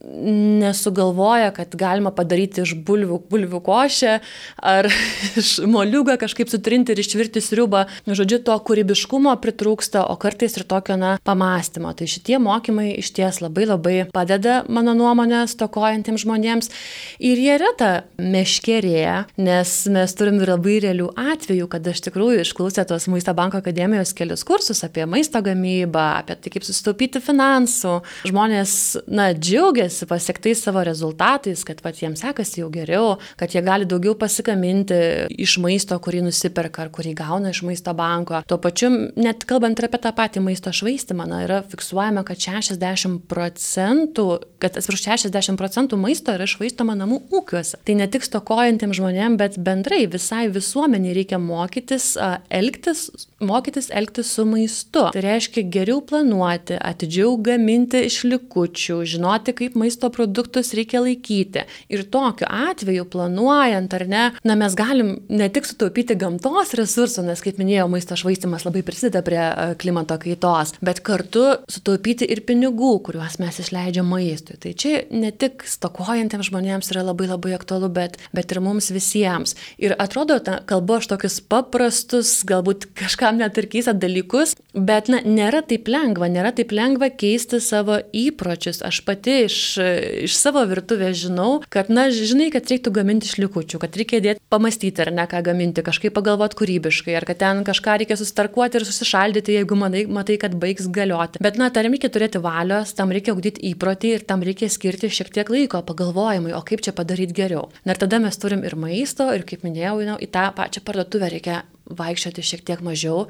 nesugalvoja, 0.00 1.50
kad 1.50 1.74
galima 1.76 2.10
padaryti 2.14 2.62
iš 2.62 2.74
bulvių, 2.86 3.18
bulvių 3.30 3.60
košę 3.66 4.18
ar 4.62 4.86
iš 5.40 5.58
moliugą 5.66 6.14
kažkaip 6.20 6.50
sutrinti 6.50 6.94
ir 6.94 7.02
išvirti 7.02 7.42
sriubą. 7.42 7.84
Žodžiu, 8.06 8.40
to 8.46 8.54
kūrybiškumo 8.68 9.34
pritrūksta, 9.42 10.04
o 10.06 10.14
kartais 10.20 10.54
ir 10.58 10.66
tokio, 10.70 10.96
na, 11.00 11.16
pamastymo. 11.26 11.90
Tai 11.98 12.06
šitie 12.10 12.38
mokymai 12.42 12.92
iš 13.00 13.10
ties 13.16 13.40
labai 13.42 13.66
labai 13.68 13.96
padeda, 14.14 14.60
mano 14.70 14.94
nuomonė, 14.98 15.44
stokojantiems 15.50 16.24
žmonėms. 16.24 16.70
Ir 17.18 17.42
jie 17.42 17.56
yra 17.58 17.72
ta 17.78 17.90
meškerė, 18.22 19.26
nes 19.40 19.74
mes 19.90 20.16
turim 20.18 20.38
ir 20.42 20.54
labai 20.54 20.78
realių 20.86 21.10
atvejų, 21.18 21.68
kad 21.74 21.90
iš 21.90 22.04
tikrųjų 22.06 22.46
išklausę 22.46 22.86
tos 22.88 23.08
Maisto 23.10 23.34
banko 23.34 23.58
akademijos 23.62 24.14
kelius 24.14 24.46
kursus 24.46 24.84
apie 24.86 25.06
maisto 25.10 25.42
gamybą, 25.44 26.06
apie 26.22 26.38
tai, 26.38 26.54
kaip 26.54 26.66
susitaupyti 26.66 27.22
finansų. 27.24 27.98
Žmonės, 28.28 28.72
na, 29.10 29.30
džiaugiasi 29.34 29.87
pasiektais 30.08 30.62
savo 30.64 30.82
rezultatais, 30.86 31.64
kad 31.66 31.80
pat 31.84 31.98
jiems 32.00 32.22
sekasi 32.24 32.62
jau 32.62 32.70
geriau, 32.72 33.16
kad 33.40 33.54
jie 33.54 33.62
gali 33.64 33.88
daugiau 33.88 34.14
pasikaminti 34.18 34.98
iš 35.38 35.58
maisto, 35.62 35.98
kurį 36.02 36.24
nusiperka 36.28 36.84
ar 36.84 36.92
kurį 36.94 37.14
gauna 37.18 37.52
iš 37.54 37.62
maisto 37.66 37.94
banko. 37.96 38.42
Tuo 38.48 38.60
pačiu, 38.62 38.90
net 39.18 39.46
kalbant 39.48 39.78
ir 39.78 39.88
apie 39.88 40.00
tą 40.02 40.12
patį 40.16 40.42
maisto 40.44 40.72
švaistimą, 40.74 41.28
na, 41.28 41.42
yra 41.46 41.60
fiksuojama, 41.68 42.24
kad 42.28 42.42
60 42.42 43.24
procentų, 43.30 44.26
kad 44.62 44.78
atsiprašau, 44.78 45.16
60 45.28 45.58
procentų 45.60 45.98
maisto 46.00 46.34
yra 46.34 46.48
išvaistoma 46.48 46.96
namų 46.98 47.22
ūkiuose. 47.40 47.80
Tai 47.86 47.98
ne 48.00 48.08
tik 48.10 48.26
stokojantiems 48.26 48.98
žmonėms, 48.98 49.38
bet 49.40 49.58
bendrai 49.64 50.04
visai 50.10 50.46
visuomeniai 50.52 51.16
reikia 51.16 51.40
mokytis 51.42 52.14
elgtis, 52.50 53.08
mokytis 53.40 53.90
elgtis 53.94 54.32
su 54.34 54.44
maistu. 54.48 55.06
Tai 55.14 55.22
reiškia 55.24 55.64
geriau 55.72 56.02
planuoti, 56.04 56.78
atidžiau 56.78 57.36
gaminti 57.44 58.04
iš 58.08 58.22
likučių, 58.28 59.00
žinoti, 59.08 59.54
kaip 59.62 59.77
maisto 59.78 60.10
produktus 60.14 60.74
reikia 60.76 61.02
laikyti. 61.04 61.64
Ir 61.92 62.04
tokiu 62.12 62.48
atveju 62.48 63.06
planuojant, 63.12 63.94
ar 63.94 64.06
ne, 64.10 64.24
na 64.46 64.58
mes 64.58 64.76
galim 64.78 65.14
ne 65.28 65.48
tik 65.52 65.68
sutaupyti 65.68 66.16
gamtos 66.18 66.74
resursų, 66.78 67.24
nes 67.28 67.42
kaip 67.44 67.60
minėjau, 67.60 67.88
maisto 67.92 68.18
švaistimas 68.18 68.66
labai 68.66 68.84
prisideda 68.86 69.22
prie 69.26 69.40
klimato 69.80 70.18
kaitos, 70.20 70.74
bet 70.84 71.02
kartu 71.06 71.46
sutaupyti 71.70 72.28
ir 72.28 72.42
pinigų, 72.48 72.94
kuriuos 73.06 73.38
mes 73.42 73.60
išleidžiam 73.62 74.08
maistui. 74.08 74.58
Tai 74.60 74.74
čia 74.78 75.02
ne 75.14 75.32
tik 75.32 75.64
stokojantiems 75.68 76.50
žmonėms 76.50 76.92
yra 76.92 77.04
labai 77.10 77.28
labai 77.30 77.54
aktualu, 77.56 77.90
bet, 77.92 78.18
bet 78.36 78.52
ir 78.52 78.62
mums 78.64 78.90
visiems. 78.94 79.54
Ir 79.80 79.94
atrodo, 80.00 80.38
ta, 80.44 80.58
kalbu 80.68 80.98
aš 80.98 81.10
tokius 81.12 81.38
paprastus, 81.44 82.38
galbūt 82.48 82.88
kažkam 82.98 83.40
net 83.40 83.58
ir 83.60 83.68
keista 83.70 83.94
dalykus, 83.96 84.56
bet 84.74 85.10
na, 85.12 85.20
nėra 85.24 85.62
taip 85.66 85.88
lengva, 85.90 86.30
nėra 86.32 86.52
taip 86.56 86.72
lengva 86.74 87.10
keisti 87.12 87.60
savo 87.64 88.00
įpročius. 88.16 88.82
Aš 88.86 89.02
pati 89.06 89.44
iš, 89.46 89.58
iš 89.78 90.36
savo 90.38 90.62
virtuvės 90.68 91.18
žinau, 91.24 91.60
kad, 91.72 91.90
na, 91.92 92.08
žinai, 92.14 92.48
kad 92.54 92.68
reiktų 92.70 92.92
gaminti 92.94 93.28
iš 93.28 93.36
likučių, 93.42 93.80
kad 93.82 93.96
reikia 93.98 94.20
dėti 94.24 94.42
pamastyti 94.52 95.04
ar 95.04 95.12
ne 95.14 95.26
ką 95.30 95.42
gaminti, 95.46 95.84
kažkaip 95.86 96.14
pagalvoti 96.16 96.58
kūrybiškai, 96.60 97.16
ar 97.18 97.26
kad 97.28 97.40
ten 97.42 97.62
kažką 97.66 97.98
reikia 98.02 98.18
sustarkuoti 98.20 98.80
ir 98.80 98.86
susišaldyti, 98.88 99.58
jeigu 99.58 99.78
manai, 99.78 100.04
matai, 100.10 100.38
kad 100.40 100.56
baigs 100.60 100.88
galioti. 100.94 101.42
Bet, 101.44 101.60
na, 101.60 101.70
tam 101.74 101.90
reikia 101.90 102.12
turėti 102.14 102.42
valios, 102.44 102.94
tam 102.98 103.12
reikia 103.14 103.34
augdyti 103.34 103.64
įprotį 103.72 104.14
ir 104.16 104.26
tam 104.28 104.44
reikia 104.46 104.70
skirti 104.72 105.10
šiek 105.12 105.32
tiek 105.34 105.50
laiko 105.52 105.82
pagalvojimui, 105.86 106.54
o 106.56 106.62
kaip 106.66 106.84
čia 106.84 106.94
padaryti 106.96 107.36
geriau. 107.36 107.68
Na 107.84 107.94
ir 107.94 108.00
tada 108.00 108.20
mes 108.22 108.40
turim 108.40 108.64
ir 108.66 108.78
maisto, 108.78 109.28
ir 109.34 109.46
kaip 109.48 109.66
minėjau, 109.66 109.98
į 110.18 110.30
tą 110.32 110.48
pačią 110.56 110.84
parduotuvę 110.86 111.32
reikia 111.34 111.62
vaikščioti 111.88 112.44
šiek 112.44 112.64
tiek 112.66 112.82
mažiau 112.84 113.26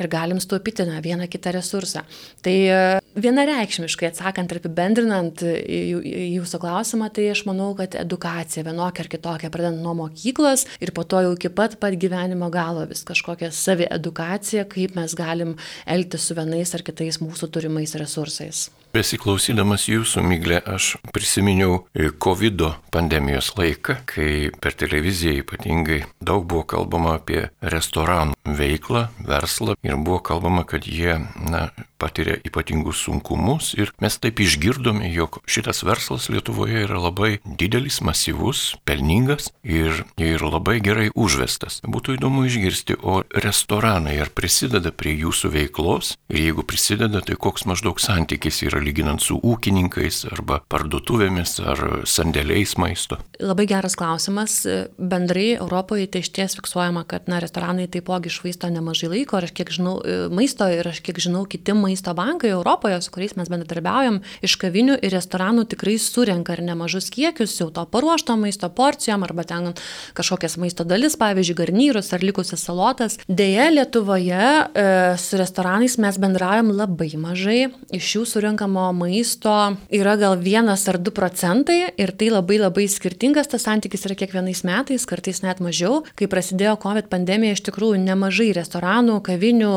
ir 0.00 0.10
galim 0.10 0.40
staupyti 0.42 0.86
na, 0.88 1.00
vieną 1.04 1.28
kitą 1.30 1.54
resursą. 1.54 2.04
Tai 2.44 2.54
e, 2.54 2.78
vienareikšmiškai 3.14 4.10
atsakant 4.10 4.52
ir 4.52 4.60
apibendrinant 4.60 5.44
jūsų 5.44 6.60
klausimą, 6.62 7.10
tai 7.14 7.28
aš 7.32 7.44
manau, 7.48 7.72
kad 7.78 7.96
edukacija 7.98 8.66
vienokia 8.66 9.04
ar 9.04 9.10
kitokia, 9.12 9.52
pradedant 9.54 9.82
nuo 9.84 9.94
mokyklos 10.04 10.66
ir 10.82 10.94
po 10.96 11.06
to 11.06 11.22
jau 11.24 11.34
iki 11.36 11.52
pat 11.54 11.78
pat 11.80 11.98
gyvenimo 12.00 12.50
galo 12.52 12.86
vis 12.90 13.04
kažkokia 13.06 13.52
savi 13.54 13.88
edukacija, 13.90 14.66
kaip 14.70 14.98
mes 14.98 15.16
galim 15.18 15.56
elgtis 15.86 16.28
su 16.28 16.38
vienais 16.38 16.74
ar 16.74 16.86
kitais 16.86 17.22
mūsų 17.22 17.52
turimais 17.54 17.94
resursais. 18.00 18.68
Besiklausydamas 18.94 19.88
jūsų, 19.90 20.22
Miglė, 20.22 20.60
aš 20.70 20.92
prisiminiau 21.10 21.80
COVID 22.22 22.62
pandemijos 22.94 23.48
laiką, 23.58 23.96
kai 24.06 24.52
per 24.54 24.76
televiziją 24.78 25.40
ypatingai 25.40 26.04
daug 26.22 26.46
buvo 26.46 26.62
kalbama 26.76 27.16
apie 27.18 27.48
restoranų 27.74 28.33
veiklą, 28.44 29.08
verslą 29.24 29.74
ir 29.82 29.96
buvo 29.96 30.20
kalbama, 30.20 30.64
kad 30.68 30.86
jie 30.86 31.18
na, 31.40 31.70
patiria 31.98 32.36
ypatingus 32.44 33.00
sunkumus 33.06 33.72
ir 33.78 33.92
mes 34.02 34.18
taip 34.20 34.40
išgirdome, 34.44 35.08
jog 35.14 35.40
šitas 35.48 35.82
verslas 35.86 36.28
Lietuvoje 36.32 36.84
yra 36.84 37.00
labai 37.00 37.38
didelis, 37.44 38.00
masyvus, 38.04 38.74
pelningas 38.84 39.48
ir, 39.62 40.04
ir 40.20 40.44
labai 40.44 40.80
gerai 40.84 41.08
užvestas. 41.14 41.80
Būtų 41.88 42.18
įdomu 42.18 42.44
išgirsti, 42.48 42.98
o 43.00 43.22
restoranai 43.32 44.18
ar 44.20 44.32
prisideda 44.34 44.92
prie 44.92 45.14
jūsų 45.16 45.52
veiklos 45.54 46.14
ir 46.28 46.42
jeigu 46.42 46.66
prisideda, 46.68 47.22
tai 47.24 47.38
koks 47.40 47.64
maždaug 47.70 48.02
santykis 48.02 48.60
yra 48.68 48.82
lyginant 48.84 49.24
su 49.24 49.38
ūkininkais 49.38 50.24
arba 50.34 50.60
parduotuvėmis 50.68 51.56
ar 51.64 51.84
sandėliais 52.08 52.76
maisto? 52.80 53.20
Labai 53.40 53.66
geras 53.70 53.96
klausimas. 53.98 54.60
Bendrai 54.98 55.54
Europoje 55.56 56.10
tai 56.10 56.24
iš 56.24 56.32
ties 56.36 56.58
fiksuojama, 56.58 57.06
kad 57.08 57.30
na, 57.30 57.40
restoranai 57.42 57.88
taipogi 57.88 58.33
išvaisto 58.34 58.68
nemažai 58.74 59.12
laiko 59.14 59.40
ir 59.40 59.48
aš 59.48 59.56
kiek 59.56 59.72
žinau 59.78 59.96
maisto 60.34 60.68
ir 60.68 60.92
aš 60.92 61.00
kiek 61.06 61.22
žinau 61.22 61.46
kiti 61.48 61.72
maisto 61.72 61.94
maisto 61.94 62.14
bankai 62.14 62.50
Europoje, 62.50 63.02
su 63.02 63.10
kuriais 63.10 63.36
mes 63.36 63.48
bendradarbiaujam, 63.48 64.20
iš 64.42 64.56
kavinių 64.58 64.96
ir 64.98 65.12
restoranų 65.14 65.64
tikrai 65.70 65.94
surenka 65.98 66.56
ir 66.56 66.62
nemažus 66.66 67.06
kiekius 67.14 67.60
jau 67.60 67.70
to 67.70 67.84
paruošto 67.86 68.36
maisto 68.36 68.68
porcijom 68.68 69.22
arba 69.22 69.44
ten 69.44 69.72
kažkokias 70.14 70.56
maisto 70.58 70.84
dalis, 70.84 71.14
pavyzdžiui, 71.16 71.54
garnyrus 71.54 72.12
ar 72.12 72.24
likusias 72.24 72.64
salotas. 72.66 73.18
Deja, 73.28 73.70
Lietuvoje 73.70 74.34
e, 74.34 75.16
su 75.16 75.38
restoranais 75.38 75.96
mes 75.98 76.18
bendraujam 76.18 76.72
labai 76.74 77.12
mažai. 77.16 77.70
Iš 77.94 78.16
jų 78.16 78.24
surinkamo 78.26 78.90
maisto 78.92 79.76
yra 79.94 80.16
gal 80.18 80.34
vienas 80.36 80.88
ar 80.90 80.98
du 80.98 81.14
procentai 81.14 81.94
ir 81.96 82.10
tai 82.18 82.32
labai 82.34 82.58
labai 82.58 82.88
skirtingas 82.90 83.52
tas 83.52 83.68
santykis 83.68 84.08
yra 84.08 84.18
kiekvienais 84.18 84.64
metais, 84.66 85.06
kartais 85.06 85.44
net 85.46 85.62
mažiau. 85.62 86.02
Kai 86.18 86.26
prasidėjo 86.26 86.74
COVID 86.82 87.06
pandemija, 87.12 87.54
iš 87.54 87.64
tikrųjų 87.70 88.02
nemažai 88.02 88.23
restoranų, 88.56 89.18
kavinių, 89.26 89.72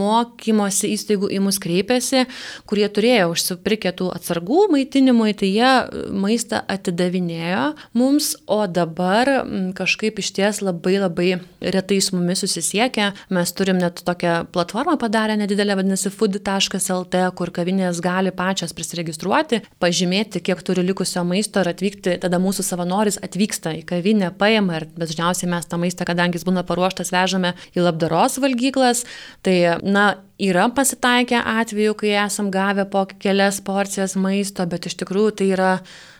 mokymosi 0.00 0.92
įstaigų 0.94 1.30
į 1.36 1.40
mus 1.44 1.60
kreipėsi, 1.62 2.26
kurie 2.70 2.88
turėjo 2.88 3.30
užsipirkę 3.34 3.92
tų 3.98 4.10
atsargų 4.16 4.66
maitinimui, 4.74 5.34
tai 5.38 5.50
jie 5.52 5.72
maistą 6.12 6.62
atidavinėjo 6.70 7.74
mums, 7.98 8.34
o 8.46 8.62
dabar 8.70 9.30
kažkaip 9.76 10.20
iš 10.22 10.32
ties 10.36 10.62
labai 10.64 10.98
labai 11.00 11.30
retai 11.60 12.00
su 12.00 12.16
mumis 12.16 12.42
susisiekia. 12.44 13.10
Mes 13.30 13.52
turim 13.52 13.78
net 13.80 14.02
tokią 14.06 14.46
platformą 14.52 14.96
padarę 15.00 15.36
nedidelę, 15.36 15.76
vadinasi 15.78 16.12
food.lt, 16.14 17.24
kur 17.36 17.52
kavinės 17.54 18.00
gali 18.04 18.32
pačios 18.34 18.74
prisiregistruoti, 18.76 19.60
pažymėti, 19.82 20.42
kiek 20.44 20.62
turi 20.66 20.84
likusio 20.86 21.24
maisto 21.26 21.62
ir 21.62 21.72
atvykti, 21.74 22.16
tada 22.22 22.40
mūsų 22.42 22.64
savanoris 22.66 23.20
atvyksta 23.24 23.74
į 23.80 23.84
kavinę, 23.88 24.32
paima 24.38 24.80
ir 24.80 24.88
dažniausiai 24.98 25.50
mes 25.50 25.68
tą 25.68 25.80
maistą, 25.80 26.06
kadangi 26.08 26.38
jis 26.38 26.46
būna 26.48 26.64
paruoštas, 26.68 27.12
vežame 27.14 27.54
į 27.76 27.84
labdaros 27.90 28.40
valgyklas. 28.42 29.04
Tai, 29.46 29.56
na, 29.84 30.06
yra 30.40 30.68
pasitaikę 30.74 31.42
atvejų, 31.60 31.96
kai 32.00 32.14
esam 32.24 32.50
gavę 32.54 32.86
po 32.90 33.04
kelias 33.20 33.60
porcijas 33.64 34.16
maisto, 34.16 34.66
bet 34.70 34.88
iš 34.88 34.96
tikrųjų 35.02 35.36
tai 35.40 35.50
yra 35.56 35.74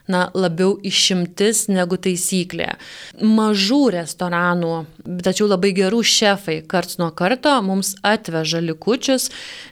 na, 0.09 0.27
labiau 0.33 0.75
išimtis 0.85 1.65
negu 1.71 1.97
taisyklė. 2.01 2.69
Mažų 3.21 3.81
restoranų, 3.97 4.73
tačiau 5.25 5.49
labai 5.49 5.73
gerų 5.77 6.01
šefai 6.07 6.59
karts 6.71 6.99
nuo 7.01 7.11
karto 7.15 7.53
mums 7.65 7.93
atveža 8.05 8.61
likučius, 8.63 9.29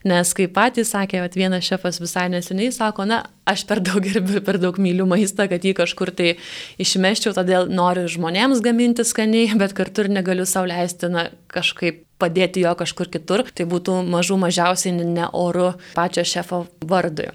nes 0.08 0.34
kaip 0.38 0.54
patys 0.58 0.94
sakė, 0.96 1.24
kad 1.26 1.40
vienas 1.40 1.68
šefas 1.70 2.02
visai 2.02 2.28
neseniai 2.34 2.74
sako, 2.76 3.08
na, 3.10 3.24
aš 3.50 3.66
per 3.70 3.82
daug 3.86 4.04
gerbiu, 4.06 4.44
per 4.46 4.60
daug 4.62 4.78
myliu 4.82 5.08
maistą, 5.10 5.48
kad 5.52 5.66
jį 5.66 5.76
kažkur 5.80 6.14
tai 6.16 6.36
išmeščiau, 6.82 7.34
todėl 7.38 7.70
noriu 7.72 8.10
žmonėms 8.12 8.62
gaminti 8.66 9.08
skaniai, 9.08 9.54
bet 9.60 9.78
kartu 9.78 10.06
ir 10.06 10.14
negaliu 10.20 10.48
sauliaisti, 10.50 11.12
na, 11.14 11.30
kažkaip 11.54 12.06
padėti 12.20 12.64
jo 12.66 12.74
kažkur 12.78 13.10
kitur, 13.12 13.46
tai 13.56 13.66
būtų 13.70 14.02
mažų 14.10 14.38
mažiausiai 14.42 14.94
ne 15.00 15.28
oru 15.36 15.72
pačio 15.96 16.26
šefo 16.28 16.66
vardui. 16.86 17.30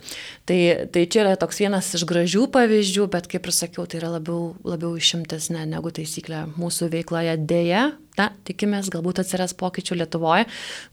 Tai, 0.45 0.59
tai 0.93 1.05
čia 1.09 1.23
yra 1.25 1.35
toks 1.41 1.63
vienas 1.63 1.89
iš 1.97 2.05
gražių 2.09 2.47
pavyzdžių, 2.53 3.09
bet 3.13 3.29
kaip 3.33 3.49
ir 3.49 3.57
sakiau, 3.57 3.87
tai 3.89 4.03
yra 4.03 4.13
labiau, 4.19 4.55
labiau 4.67 4.93
išimtis 5.01 5.49
ne, 5.55 5.65
negu 5.69 5.93
taisyklė 5.95 6.45
mūsų 6.61 6.91
veikloje 6.93 7.39
dėja. 7.49 7.85
Na, 8.15 8.29
tikimės, 8.47 8.93
galbūt 8.95 9.19
atsiras 9.25 9.57
pokyčių 9.59 9.97
Lietuvoje, 9.99 10.45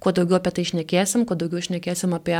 kuo 0.02 0.14
daugiau 0.18 0.40
apie 0.40 0.56
tai 0.58 0.64
išnekėsim, 0.66 1.28
kuo 1.30 1.36
daugiau 1.38 1.62
išnekėsim 1.62 2.16
apie 2.18 2.40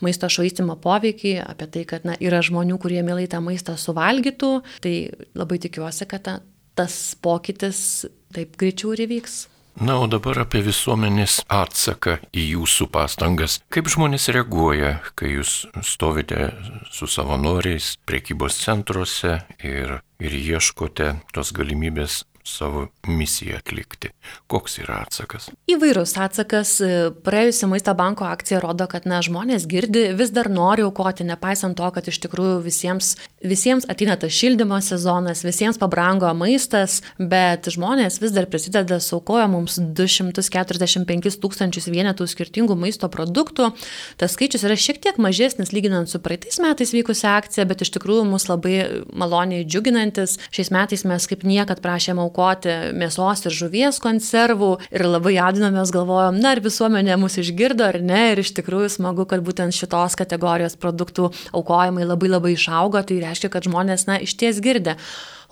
maisto 0.00 0.30
švaistimo 0.32 0.78
poveikį, 0.80 1.34
apie 1.44 1.68
tai, 1.74 1.82
kad 1.90 2.06
na, 2.08 2.16
yra 2.24 2.40
žmonių, 2.40 2.78
kurie 2.80 3.02
mielai 3.04 3.26
tą 3.28 3.42
maistą 3.44 3.76
suvalgytų, 3.76 4.54
tai 4.80 4.94
labai 5.36 5.60
tikiuosi, 5.66 6.08
kad 6.08 6.24
ta, 6.24 6.38
tas 6.78 6.96
pokytis 7.20 8.06
taip 8.32 8.56
greičiau 8.56 8.94
ir 8.96 9.04
įvyks. 9.04 9.42
Na, 9.74 9.96
o 9.98 10.06
dabar 10.06 10.38
apie 10.44 10.60
visuomenės 10.62 11.40
atsaką 11.50 12.20
į 12.30 12.44
jūsų 12.52 12.86
pastangas. 12.94 13.56
Kaip 13.74 13.88
žmonės 13.90 14.28
reaguoja, 14.36 15.00
kai 15.18 15.32
jūs 15.32 15.64
stovite 15.82 16.52
su 16.94 17.08
savanoriais 17.10 17.96
prekybos 18.06 18.60
centruose 18.62 19.40
ir, 19.66 19.96
ir 20.22 20.36
ieškote 20.38 21.16
tos 21.34 21.50
galimybės 21.56 22.22
savo 22.44 22.86
misiją 23.06 23.56
atlikti. 23.56 24.10
Koks 24.46 24.76
yra 24.82 24.98
atsakas? 25.06 25.48
Įvairus 25.70 26.12
atsakas. 26.20 26.76
Praėjusi 27.24 27.68
Maisto 27.70 27.94
banko 27.96 28.26
akcija 28.28 28.60
rodo, 28.60 28.84
kad 28.90 29.06
na, 29.08 29.22
žmonės 29.24 29.64
girdi, 29.68 30.10
vis 30.16 30.32
dar 30.34 30.50
nori 30.52 30.84
aukoti, 30.84 31.24
nepaisant 31.24 31.76
to, 31.78 31.88
kad 31.96 32.08
iš 32.10 32.20
tikrųjų 32.26 32.58
visiems, 32.66 33.14
visiems 33.40 33.88
ateina 33.88 34.18
tas 34.20 34.34
šildymo 34.36 34.76
sezonas, 34.84 35.40
visiems 35.46 35.80
pabrango 35.80 36.28
maistas, 36.36 37.00
bet 37.18 37.70
žmonės 37.72 38.20
vis 38.20 38.36
dar 38.36 38.48
prisideda, 38.52 39.00
saukoja 39.00 39.48
mums 39.48 39.78
245 39.80 41.40
tūkstančius 41.40 41.88
vienetų 41.88 42.28
skirtingų 42.28 42.76
maisto 42.76 43.08
produktų. 43.08 43.70
Tas 44.20 44.36
skaičius 44.36 44.66
yra 44.68 44.76
šiek 44.76 45.00
tiek 45.00 45.20
mažesnis 45.22 45.72
lyginant 45.72 46.12
su 46.12 46.20
praeitais 46.20 46.60
metais 46.60 46.92
vykusią 46.92 47.38
akciją, 47.40 47.66
bet 47.72 47.88
iš 47.88 47.94
tikrųjų 47.96 48.28
mus 48.28 48.50
labai 48.52 48.76
maloniai 49.16 49.64
džiuginantis. 49.64 50.36
Šiais 50.52 50.72
metais 50.74 51.08
mes 51.08 51.30
kaip 51.30 51.48
niekad 51.48 51.80
prašėme 51.84 52.20
aukoti 52.20 52.33
aukoti 52.34 52.72
mėsos 52.98 53.46
ir 53.46 53.54
žuvies 53.54 54.00
konservų 54.02 54.74
ir 54.90 55.06
labai 55.06 55.36
jaudinomės 55.36 55.92
galvojom, 55.94 56.40
na 56.42 56.54
ar 56.56 56.60
visuomenė 56.64 57.16
mus 57.20 57.38
išgirdo 57.38 57.86
ar 57.86 58.00
ne 58.02 58.32
ir 58.32 58.42
iš 58.42 58.50
tikrųjų 58.58 58.90
smagu, 58.98 59.24
kad 59.30 59.44
būtent 59.46 59.74
šitos 59.74 60.18
kategorijos 60.18 60.74
produktų 60.76 61.30
aukojimai 61.54 62.04
labai 62.04 62.32
labai 62.32 62.54
išaugo, 62.56 63.02
tai 63.06 63.22
reiškia, 63.22 63.52
kad 63.54 63.68
žmonės, 63.68 64.08
na, 64.10 64.18
iš 64.18 64.34
ties 64.34 64.58
girdė. 64.64 64.98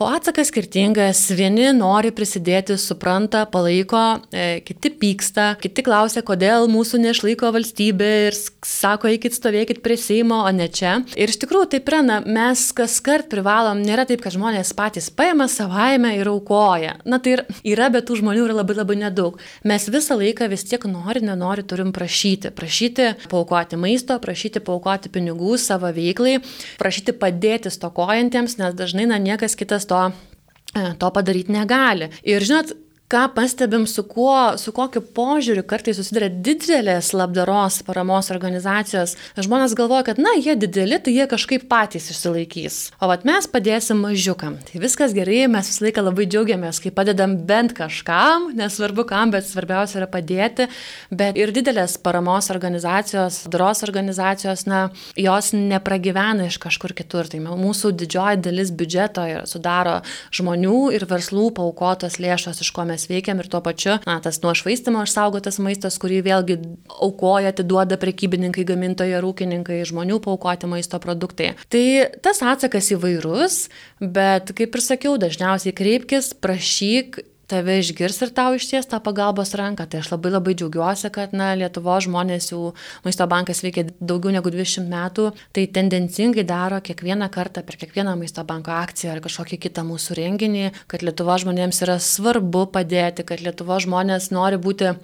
O 0.02 0.06
atsakas 0.10 0.48
skirtingas. 0.50 1.20
Vieni 1.38 1.68
nori 1.76 2.10
prisidėti, 2.10 2.74
supranta, 2.80 3.44
palaiko, 3.46 4.00
e, 4.34 4.58
kiti 4.66 4.90
pyksta, 4.98 5.52
kiti 5.62 5.84
klausia, 5.86 6.24
kodėl 6.26 6.66
mūsų 6.66 6.98
nešlaiko 7.04 7.52
valstybė 7.54 8.08
ir 8.24 8.34
sako, 8.66 9.12
eikit 9.12 9.36
stovėkit 9.36 9.78
prie 9.84 9.94
Seimo, 9.94 10.40
o 10.42 10.50
ne 10.50 10.66
čia. 10.66 10.96
Ir 11.14 11.30
iš 11.30 11.38
tikrųjų 11.44 11.68
taip 11.76 11.90
yra, 11.92 12.00
na, 12.02 12.16
mes 12.26 12.64
kas 12.74 12.96
kart 12.98 13.28
privalom, 13.30 13.84
nėra 13.86 14.02
taip, 14.08 14.24
kad 14.24 14.34
žmonės 14.34 14.72
patys 14.74 15.06
paima 15.14 15.46
savaime 15.46 16.16
ir 16.16 16.32
aukoja. 16.32 16.96
Na 17.06 17.20
tai 17.22 17.36
ir 17.36 17.44
yra, 17.62 17.86
bet 17.94 18.10
tų 18.10 18.18
žmonių 18.24 18.48
yra 18.48 18.58
labai 18.58 18.80
labai 18.80 18.98
nedaug. 19.04 19.38
Mes 19.62 19.86
visą 19.86 20.18
laiką 20.18 20.50
vis 20.50 20.66
tiek 20.66 20.82
nori, 20.90 21.22
nenori 21.22 21.62
turim 21.62 21.94
prašyti. 21.94 22.50
Prašyti 22.58 23.12
paukoti 23.30 23.78
maisto, 23.78 24.18
prašyti 24.18 24.64
paukoti 24.66 25.14
pinigų 25.14 25.54
savo 25.62 25.94
veiklai, 25.94 26.40
prašyti 26.82 27.14
padėti 27.14 27.70
stokojantiems, 27.70 28.58
nes 28.58 28.74
dažnai, 28.82 29.06
na, 29.14 29.22
niekas 29.22 29.54
kitas 29.54 29.86
to 29.91 29.91
e, 30.00 30.84
to 30.98 31.10
padaryti 31.14 31.54
negali. 31.54 32.10
Ir 32.28 32.44
žinot, 32.48 32.72
ką 33.12 33.26
pastebim, 33.34 33.86
su, 33.86 34.04
kuo, 34.08 34.56
su 34.56 34.72
kokiu 34.72 35.02
požiūriu 35.16 35.64
kartais 35.68 35.98
susiduria 36.00 36.30
didelės 36.32 37.10
labdaros 37.12 37.82
paramos 37.84 38.30
organizacijos. 38.32 39.14
Žmonės 39.36 39.74
galvoja, 39.76 40.06
kad, 40.06 40.20
na, 40.22 40.32
jie 40.38 40.54
dideli, 40.56 40.96
tai 41.02 41.12
jie 41.18 41.26
kažkaip 41.28 41.66
patys 41.68 42.08
išsilaikys. 42.12 42.78
O 43.02 43.10
vat 43.10 43.26
mes 43.28 43.48
padėsim 43.52 44.00
mažiukam. 44.00 44.56
Tai 44.68 44.80
viskas 44.80 45.12
gerai, 45.16 45.42
mes 45.52 45.68
visą 45.68 45.84
laiką 45.84 46.04
labai 46.06 46.26
džiaugiamės, 46.30 46.80
kai 46.80 46.94
padedam 46.94 47.36
bent 47.48 47.74
kažkam, 47.76 48.48
nesvarbu 48.56 49.04
kam, 49.10 49.34
bet 49.34 49.48
svarbiausia 49.48 50.00
yra 50.00 50.08
padėti. 50.08 50.68
Bet 51.12 51.36
ir 51.40 51.52
didelės 51.52 51.98
paramos 52.00 52.48
organizacijos, 52.54 53.42
labdaros 53.44 53.84
organizacijos, 53.84 54.64
na, 54.70 54.86
jos 55.20 55.52
nepragyvena 55.56 56.48
iš 56.48 56.56
kažkur 56.64 56.96
kitur. 56.96 57.28
Tai 57.28 57.42
mūsų 57.44 57.92
didžioji 57.92 58.40
dalis 58.48 58.72
biudžeto 58.72 59.28
sudaro 59.52 60.00
žmonių 60.32 60.80
ir 60.96 61.04
verslų 61.10 61.50
paukotos 61.60 62.16
lėšos, 62.22 62.64
iš 62.64 62.72
ko 62.72 62.88
mes 62.88 63.01
mes 63.02 63.10
veikiam 63.10 63.40
ir 63.40 63.48
tuo 63.50 63.60
pačiu, 63.62 63.98
na, 64.06 64.20
tas 64.22 64.40
nuo 64.42 64.54
švaistimo 64.54 65.02
išsaugotas 65.02 65.58
maistas, 65.62 65.98
kurį 65.98 66.22
vėlgi 66.26 66.58
aukoja, 67.02 67.52
atiduoda 67.52 67.98
prekybininkai, 68.00 68.64
gamintojai, 68.68 69.20
rūkininkai, 69.22 69.82
žmonių 69.88 70.20
paukoti 70.22 70.70
maisto 70.70 71.00
produktai. 71.02 71.52
Tai 71.72 71.84
tas 72.22 72.42
atsakas 72.42 72.92
įvairus, 72.94 73.66
bet 74.00 74.54
kaip 74.56 74.78
ir 74.78 74.84
sakiau, 74.84 75.18
dažniausiai 75.20 75.74
kreipkis, 75.74 76.32
prašyk 76.34 77.22
tave 77.52 77.76
išgirs 77.80 78.18
ir 78.24 78.32
tau 78.34 78.56
išties 78.56 78.88
tą 78.88 78.98
pagalbos 79.04 79.52
ranką. 79.58 79.84
Tai 79.90 80.00
aš 80.00 80.10
labai 80.14 80.32
labai 80.32 80.54
džiaugiuosi, 80.56 81.10
kad 81.14 81.34
na, 81.36 81.52
Lietuvo 81.58 81.98
žmonės 82.00 82.50
jau 82.52 82.72
Maisto 83.04 83.26
bankas 83.28 83.62
veikia 83.64 83.86
daugiau 84.00 84.32
negu 84.34 84.52
20 84.52 84.88
metų, 84.90 85.28
tai 85.52 85.66
tendencingai 85.78 86.46
daro 86.48 86.80
kiekvieną 86.84 87.28
kartą 87.34 87.64
per 87.66 87.78
kiekvieną 87.80 88.16
Maisto 88.20 88.44
banko 88.48 88.74
akciją 88.76 89.14
ar 89.14 89.22
kažkokį 89.24 89.60
kitą 89.66 89.84
mūsų 89.88 90.18
renginį, 90.20 90.66
kad 90.90 91.04
Lietuvo 91.04 91.36
žmonėms 91.44 91.82
yra 91.84 91.98
svarbu 92.02 92.66
padėti, 92.74 93.26
kad 93.28 93.44
Lietuvo 93.44 93.78
žmonės 93.82 94.30
nori 94.34 94.60
būti 94.60 94.94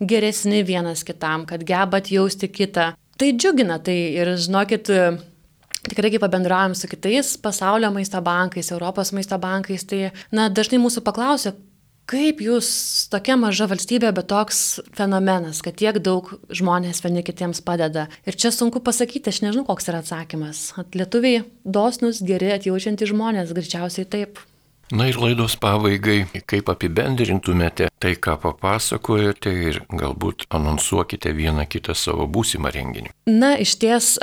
geresni 0.00 0.64
vienas 0.64 1.04
kitam, 1.04 1.44
kad 1.48 1.66
geba 1.68 2.00
atjausti 2.00 2.48
kitą. 2.48 2.92
Tai 3.18 3.34
džiugina, 3.34 3.80
tai 3.82 3.98
ir 4.14 4.36
žinokit, 4.38 4.92
Tikrai, 5.88 6.10
kai 6.12 6.20
pabendraujam 6.20 6.74
su 6.76 6.88
kitais 6.90 7.36
pasaulio 7.40 7.88
maisto 7.94 8.20
bankais, 8.20 8.72
Europos 8.74 9.12
maisto 9.16 9.38
bankais, 9.38 9.86
tai 9.88 10.10
na, 10.34 10.48
dažnai 10.52 10.80
mūsų 10.82 11.04
paklausia, 11.06 11.54
Kaip 12.08 12.38
jūs, 12.40 12.68
tokia 13.12 13.34
maža 13.36 13.66
valstybė, 13.68 14.14
bet 14.16 14.30
toks 14.30 14.80
fenomenas, 14.96 15.58
kad 15.60 15.76
tiek 15.76 15.98
daug 16.00 16.30
žmonės 16.48 17.02
vieni 17.04 17.20
kitiems 17.20 17.60
padeda. 17.60 18.06
Ir 18.24 18.38
čia 18.40 18.48
sunku 18.54 18.80
pasakyti, 18.80 19.28
aš 19.28 19.42
nežinau, 19.44 19.66
koks 19.68 19.90
yra 19.92 20.00
atsakymas. 20.00 20.70
At 20.80 20.96
lietuviai 20.96 21.42
dosnus, 21.68 22.22
geri, 22.24 22.48
atjaučiantys 22.54 23.12
žmonės, 23.12 23.52
greičiausiai 23.52 24.08
taip. 24.08 24.40
Na 24.88 25.10
ir 25.10 25.20
laidos 25.20 25.58
pabaigai, 25.60 26.22
kaip 26.48 26.70
apibendrintumėte 26.72 27.90
tai, 28.00 28.14
ką 28.16 28.38
papasakojote 28.40 29.52
ir 29.68 29.82
galbūt 29.92 30.46
anonsuokite 30.48 31.34
vieną 31.36 31.68
kitą 31.68 31.92
savo 31.92 32.24
būsimą 32.24 32.72
renginį. 32.72 33.12
Na, 33.28 33.52
iš 33.60 33.76
ties, 33.84 34.14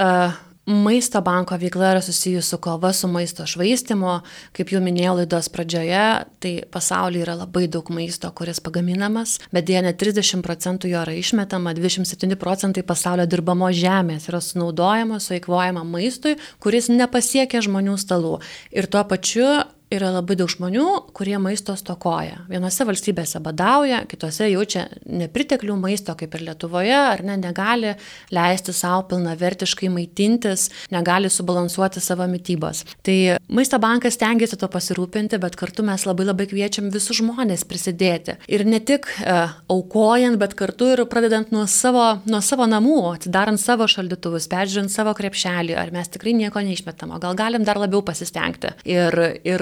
Maisto 0.66 1.22
banko 1.22 1.58
veikla 1.62 1.92
yra 1.94 2.02
susijusi 2.02 2.50
su 2.50 2.58
kova 2.58 2.94
su 2.94 3.08
maisto 3.08 3.46
švaistimu. 3.46 4.16
Kaip 4.58 4.72
jau 4.74 4.80
minėjau 4.82 5.20
laidos 5.20 5.50
pradžioje, 5.54 6.06
tai 6.42 6.54
pasaulyje 6.74 7.22
yra 7.22 7.36
labai 7.38 7.68
daug 7.70 7.92
maisto, 7.94 8.32
kuris 8.34 8.64
pagaminamas, 8.66 9.36
bet 9.54 9.68
dėja 9.70 9.84
net 9.86 10.00
30 10.02 10.42
procentų 10.42 10.90
jo 10.90 11.04
yra 11.06 11.14
išmetama, 11.14 11.76
27 11.78 12.34
procentai 12.42 12.82
pasaulio 12.82 13.28
dirbamo 13.30 13.70
žemės 13.70 14.26
yra 14.32 14.42
sunaudojama, 14.42 15.22
sueikvojama 15.22 15.86
maistui, 15.86 16.34
kuris 16.58 16.90
nepasiekia 16.90 17.62
žmonių 17.62 18.00
stalų. 18.02 18.40
Ir 18.74 18.90
tuo 18.90 19.06
pačiu 19.06 19.46
yra 19.94 20.10
labai 20.14 20.38
daug 20.40 20.50
žmonių, 20.50 20.86
kurie 21.16 21.36
maisto 21.42 21.76
stokoja. 21.78 22.42
Vienose 22.50 22.86
valstybėse 22.88 23.40
badauja, 23.44 24.02
kitose 24.10 24.48
jaučia 24.50 24.88
nepriteklių 25.06 25.76
maisto, 25.78 26.16
kaip 26.18 26.34
ir 26.38 26.46
Lietuvoje, 26.50 26.96
ar 26.96 27.22
ne, 27.26 27.38
negali 27.42 27.94
leisti 28.34 28.74
savo 28.74 29.04
pilnavertiškai 29.12 29.90
maitintis, 29.94 30.68
negali 30.94 31.30
subalansuoti 31.30 32.02
savo 32.04 32.26
mytybos. 32.30 32.84
Tai 33.06 33.18
maisto 33.48 33.80
bankas 33.82 34.18
tengiasi 34.22 34.58
to 34.62 34.70
pasirūpinti, 34.72 35.40
bet 35.42 35.58
kartu 35.60 35.86
mes 35.86 36.08
labai 36.08 36.28
labai 36.32 36.50
kviečiam 36.50 36.90
visus 36.94 37.22
žmonės 37.22 37.66
prisidėti. 37.70 38.40
Ir 38.52 38.66
ne 38.68 38.82
tik 38.82 39.08
e, 39.22 39.38
aukojant, 39.72 40.40
bet 40.42 40.58
kartu 40.58 40.90
ir 40.96 41.06
pradedant 41.12 41.54
nuo 41.54 41.68
savo, 41.70 42.08
nuo 42.26 42.42
savo 42.46 42.68
namų, 42.70 42.98
atidarant 43.14 43.62
savo 43.62 43.88
šaldytuvus, 43.92 44.50
peržiūrint 44.52 44.94
savo 44.94 45.14
krepšelį, 45.18 45.78
ar 45.78 45.94
mes 45.94 46.10
tikrai 46.12 46.36
nieko 46.38 46.64
neišmetam, 46.66 47.14
o 47.16 47.22
gal 47.22 47.38
galim 47.38 47.66
dar 47.68 47.80
labiau 47.82 48.02
pasistengti. 48.06 48.74
Ir, 48.90 49.16
ir 49.46 49.62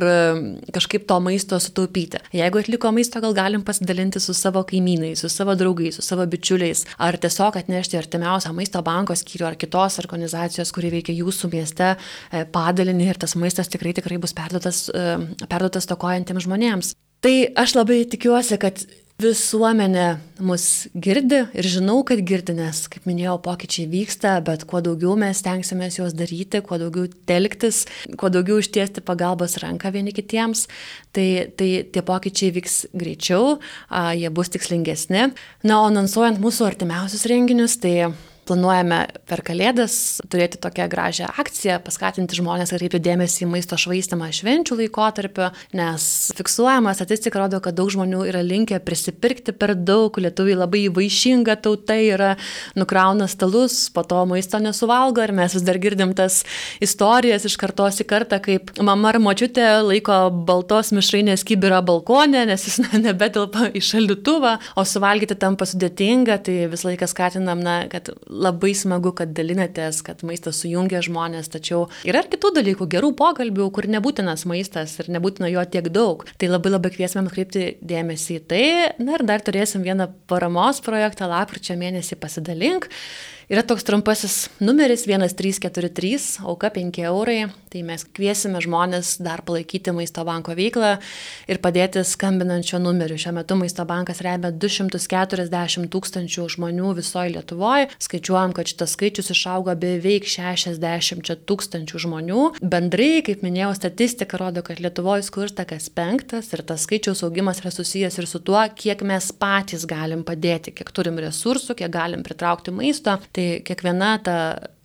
kažkaip 0.75 1.05
to 1.09 1.19
maisto 1.23 1.59
sutaupyti. 1.61 2.21
Jeigu 2.35 2.61
atliko 2.61 2.91
maisto, 2.95 3.21
gal 3.23 3.35
galim 3.37 3.63
pasidalinti 3.65 4.21
su 4.23 4.35
savo 4.37 4.63
kaimynais, 4.69 5.23
su 5.23 5.29
savo 5.31 5.55
draugais, 5.59 5.99
su 5.99 6.05
savo 6.05 6.25
bičiuliais, 6.29 6.85
ar 6.97 7.17
tiesiog 7.21 7.57
atnešti 7.61 7.99
artimiausią 7.99 8.53
maisto 8.55 8.81
banko 8.85 9.15
skyrių 9.17 9.51
ar 9.51 9.59
kitos 9.59 9.99
organizacijos, 10.03 10.73
kuri 10.75 10.91
veikia 10.97 11.15
jūsų 11.19 11.51
mieste 11.53 11.93
e, 11.93 12.43
padalinį 12.45 13.09
ir 13.11 13.21
tas 13.21 13.37
maistas 13.39 13.71
tikrai 13.71 13.93
tikrai 13.97 14.19
bus 14.21 14.35
perduotas, 14.37 14.85
e, 14.89 15.47
perduotas 15.47 15.89
tokojantiems 15.91 16.47
žmonėms. 16.47 16.93
Tai 17.23 17.35
aš 17.55 17.77
labai 17.77 18.01
tikiuosi, 18.11 18.57
kad 18.59 18.81
visuomenė 19.21 20.05
mus 20.43 20.87
girdi 20.97 21.43
ir 21.53 21.67
žinau, 21.69 21.99
kad 22.07 22.21
girdi, 22.25 22.55
nes, 22.57 22.83
kaip 22.91 23.05
minėjau, 23.07 23.37
pokyčiai 23.45 23.85
vyksta, 23.91 24.33
bet 24.45 24.65
kuo 24.69 24.81
daugiau 24.83 25.13
mes 25.19 25.43
tenksimės 25.45 25.99
juos 25.99 26.15
daryti, 26.17 26.63
kuo 26.65 26.79
daugiau 26.81 27.07
telktis, 27.29 27.83
kuo 28.19 28.31
daugiau 28.33 28.59
ištiesti 28.63 29.03
pagalbos 29.05 29.59
ranką 29.61 29.93
vieni 29.93 30.15
kitiems, 30.15 30.65
tai, 31.15 31.27
tai 31.57 31.69
tie 31.93 32.03
pokyčiai 32.05 32.55
vyks 32.57 32.77
greičiau, 32.97 33.57
a, 33.89 34.11
jie 34.17 34.33
bus 34.33 34.51
tikslingesni. 34.53 35.29
Na, 35.63 35.79
o 35.79 35.87
anonsuojant 35.91 36.41
mūsų 36.43 36.71
artimiausius 36.73 37.27
renginius, 37.29 37.77
tai 37.83 38.11
Planuojame 38.43 38.99
per 39.29 39.39
Kalėdas 39.45 39.95
turėti 40.31 40.59
tokią 40.61 40.89
gražią 40.91 41.29
akciją, 41.39 41.77
paskatinti 41.83 42.35
žmonės 42.35 42.73
atkreipti 42.75 42.99
dėmesį 43.03 43.45
į 43.45 43.49
maisto 43.53 43.77
švaistimą 43.79 44.27
švenčių 44.35 44.77
laikotarpiu, 44.81 45.47
nes 45.77 46.07
fiksuojama 46.35 46.91
statistika 46.97 47.39
rodo, 47.39 47.61
kad 47.63 47.77
daug 47.77 47.91
žmonių 47.93 48.25
yra 48.27 48.41
linkę 48.43 48.81
prisipirkti 48.83 49.55
per 49.55 49.75
daug, 49.79 50.17
lietuviai 50.19 50.57
labai 50.59 50.83
vaišinga 50.93 51.55
tauta 51.63 51.95
yra, 51.95 52.33
nukrauna 52.79 53.29
stalus, 53.31 53.87
po 53.93 54.03
to 54.07 54.25
maisto 54.27 54.59
nesuvalgo 54.59 55.23
ir 55.23 55.31
mes 55.35 55.55
vis 55.55 55.63
dar 55.63 55.79
girdim 55.79 56.11
tas 56.17 56.41
istorijas 56.83 57.47
iš 57.47 57.55
kartos 57.61 58.01
į 58.03 58.07
kartą, 58.11 58.41
kaip 58.43 58.73
mama 58.83 59.13
ar 59.13 59.21
močiutė 59.23 59.69
laiko 59.87 60.19
baltos 60.47 60.91
mišrainės 60.95 61.45
kibirą 61.47 61.79
balkonė, 61.85 62.43
nes 62.51 62.67
jis 62.67 62.81
nebetelpa 63.05 63.69
į 63.71 63.83
šaldytuvą, 63.87 64.57
o 64.75 64.85
suvalgyti 64.87 65.39
tampa 65.39 65.67
sudėtinga, 65.69 66.41
tai 66.43 66.59
visą 66.71 66.91
laiką 66.91 67.07
skatinam, 67.09 67.63
na, 67.63 67.79
kad 67.91 68.11
labai 68.33 68.73
smagu, 68.77 69.13
kad 69.17 69.33
dalinatės, 69.37 70.01
kad 70.05 70.23
maistas 70.27 70.61
sujungia 70.63 71.03
žmonės, 71.05 71.51
tačiau 71.53 71.85
yra 72.07 72.23
ir 72.23 72.31
kitų 72.33 72.53
dalykų, 72.57 72.87
gerų 72.95 73.13
pokalbių, 73.19 73.69
kur 73.75 73.87
nebūtinas 73.91 74.47
maistas 74.49 74.97
ir 75.01 75.11
nebūtina 75.13 75.51
jo 75.53 75.63
tiek 75.69 75.89
daug. 75.93 76.25
Tai 76.39 76.49
labai 76.51 76.73
labai 76.73 76.93
kviesime 76.95 77.25
atkreipti 77.27 77.67
dėmesį 77.85 78.39
į 78.39 78.43
tai. 78.49 78.65
Na 79.03 79.19
ir 79.19 79.27
dar 79.29 79.43
turėsim 79.45 79.85
vieną 79.85 80.09
paramos 80.31 80.81
projektą 80.85 81.29
lapkričio 81.31 81.77
mėnesį 81.79 82.19
pasidalink. 82.21 82.89
Yra 83.51 83.59
toks 83.67 83.83
trumpasis 83.83 84.47
numeris 84.63 85.03
1343, 85.03 86.39
auka 86.47 86.69
5 86.71 87.03
eurai. 87.03 87.49
Tai 87.73 87.81
mes 87.83 88.03
kviesime 88.05 88.59
žmonės 88.61 89.17
dar 89.25 89.41
palaikyti 89.43 89.91
Maisto 89.91 90.21
banko 90.23 90.53
veiklą 90.55 90.93
ir 91.49 91.59
padėti 91.59 92.03
skambinančio 92.05 92.77
numeriu. 92.79 93.17
Šiuo 93.19 93.33
metu 93.35 93.57
Maisto 93.59 93.83
bankas 93.89 94.21
remia 94.23 94.51
240 94.53 95.89
tūkstančių 95.91 96.45
žmonių 96.53 96.93
visoje 96.99 97.33
Lietuvoje. 97.33 97.89
Skaičiuojam, 98.05 98.53
kad 98.55 98.69
šitas 98.69 98.93
skaičius 98.93 99.33
išaugo 99.33 99.75
beveik 99.81 100.29
60 100.29 101.33
tūkstančių 101.49 102.03
žmonių. 102.05 102.45
Bendrai, 102.61 103.23
kaip 103.25 103.43
minėjau, 103.43 103.73
statistika 103.81 104.39
rodo, 104.39 104.63
kad 104.63 104.79
Lietuvoje 104.79 105.25
skursta 105.27 105.65
kas 105.67 105.89
penktas 105.91 106.53
ir 106.53 106.63
tas 106.63 106.85
skaičiaus 106.85 107.25
augimas 107.25 107.59
yra 107.65 107.73
susijęs 107.73 108.21
ir 108.21 108.29
su 108.29 108.39
tuo, 108.45 108.61
kiek 108.77 109.03
mes 109.03 109.33
patys 109.35 109.87
galim 109.89 110.23
padėti, 110.23 110.71
kiek 110.77 110.93
turim 110.95 111.17
resursų, 111.25 111.75
kiek 111.81 111.91
galim 111.91 112.23
pritraukti 112.23 112.71
maisto. 112.71 113.17
Tai 113.33 113.47
kiekviena 113.65 114.15
ta 114.23 114.37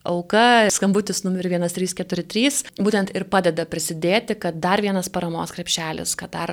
auka, 0.08 0.68
skambutis 0.72 1.20
numeris 1.24 1.74
1343, 1.74 2.72
būtent 2.80 3.12
ir 3.16 3.26
padeda 3.28 3.66
prisidėti, 3.68 4.38
kad 4.40 4.56
dar 4.62 4.80
vienas 4.84 5.10
paramos 5.12 5.52
krepšelis, 5.54 6.14
kad 6.18 6.32
dar, 6.32 6.52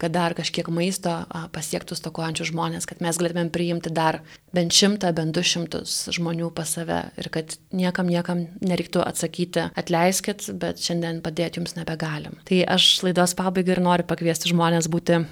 kad 0.00 0.14
dar 0.14 0.34
kažkiek 0.36 0.68
maisto 0.74 1.14
pasiektų 1.54 1.96
stokojančių 1.98 2.48
žmonės, 2.50 2.88
kad 2.90 3.00
mes 3.04 3.18
galėtumėm 3.20 3.52
priimti 3.54 3.92
dar 3.94 4.20
bent 4.56 4.74
šimtą, 4.74 5.14
bent 5.16 5.34
du 5.36 5.44
šimtus 5.44 5.96
žmonių 6.14 6.50
pas 6.54 6.76
save 6.76 7.00
ir 7.20 7.30
kad 7.34 7.56
niekam, 7.72 8.10
niekam 8.12 8.46
nereiktų 8.64 9.04
atsakyti, 9.06 9.70
atleiskit, 9.80 10.50
bet 10.60 10.82
šiandien 10.82 11.22
padėti 11.24 11.62
jums 11.62 11.78
nebegalim. 11.78 12.36
Tai 12.48 12.60
aš 12.76 12.98
laidos 13.06 13.36
pabaigai 13.38 13.78
ir 13.78 13.84
noriu 13.84 14.08
pakviesti 14.08 14.52
žmonės 14.52 14.90
būti 14.92 15.24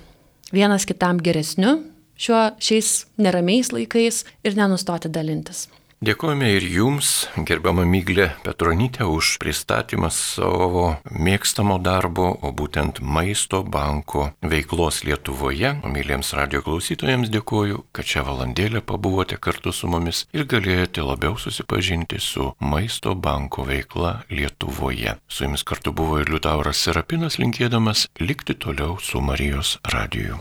vienas 0.55 0.89
kitam 0.89 1.21
geresniu 1.23 1.83
šiuo 2.23 2.43
šiais 2.63 3.07
neramiais 3.21 3.73
laikais 3.75 4.23
ir 4.47 4.57
nenustoti 4.59 5.11
dalintis. 5.13 5.67
Dėkojame 6.03 6.49
ir 6.57 6.65
jums, 6.67 7.09
gerbama 7.47 7.85
Myglė 7.87 8.25
Petronytė, 8.43 9.05
už 9.07 9.37
pristatymą 9.39 10.09
savo 10.11 10.97
mėgstamo 11.07 11.77
darbo, 11.79 12.25
o 12.43 12.51
būtent 12.51 12.99
maisto 12.99 13.61
banko 13.63 14.25
veiklos 14.43 15.05
Lietuvoje. 15.07 15.77
Myliems 15.87 16.33
radio 16.35 16.59
klausytojams 16.67 17.31
dėkoju, 17.31 17.85
kad 17.95 18.11
šią 18.11 18.27
valandėlę 18.33 18.83
pabuvote 18.83 19.39
kartu 19.39 19.71
su 19.71 19.87
mumis 19.87 20.25
ir 20.35 20.51
galėjote 20.51 21.07
labiau 21.07 21.39
susipažinti 21.39 22.19
su 22.19 22.51
maisto 22.59 23.15
banko 23.15 23.63
veikla 23.71 24.25
Lietuvoje. 24.27 25.21
Su 25.31 25.47
jumis 25.47 25.63
kartu 25.63 25.95
buvo 25.95 26.19
ir 26.19 26.35
Liutauras 26.35 26.83
Serapinas, 26.83 27.39
linkėdamas 27.39 28.09
likti 28.19 28.59
toliau 28.59 28.99
su 28.99 29.23
Marijos 29.23 29.79
radiju. 29.95 30.41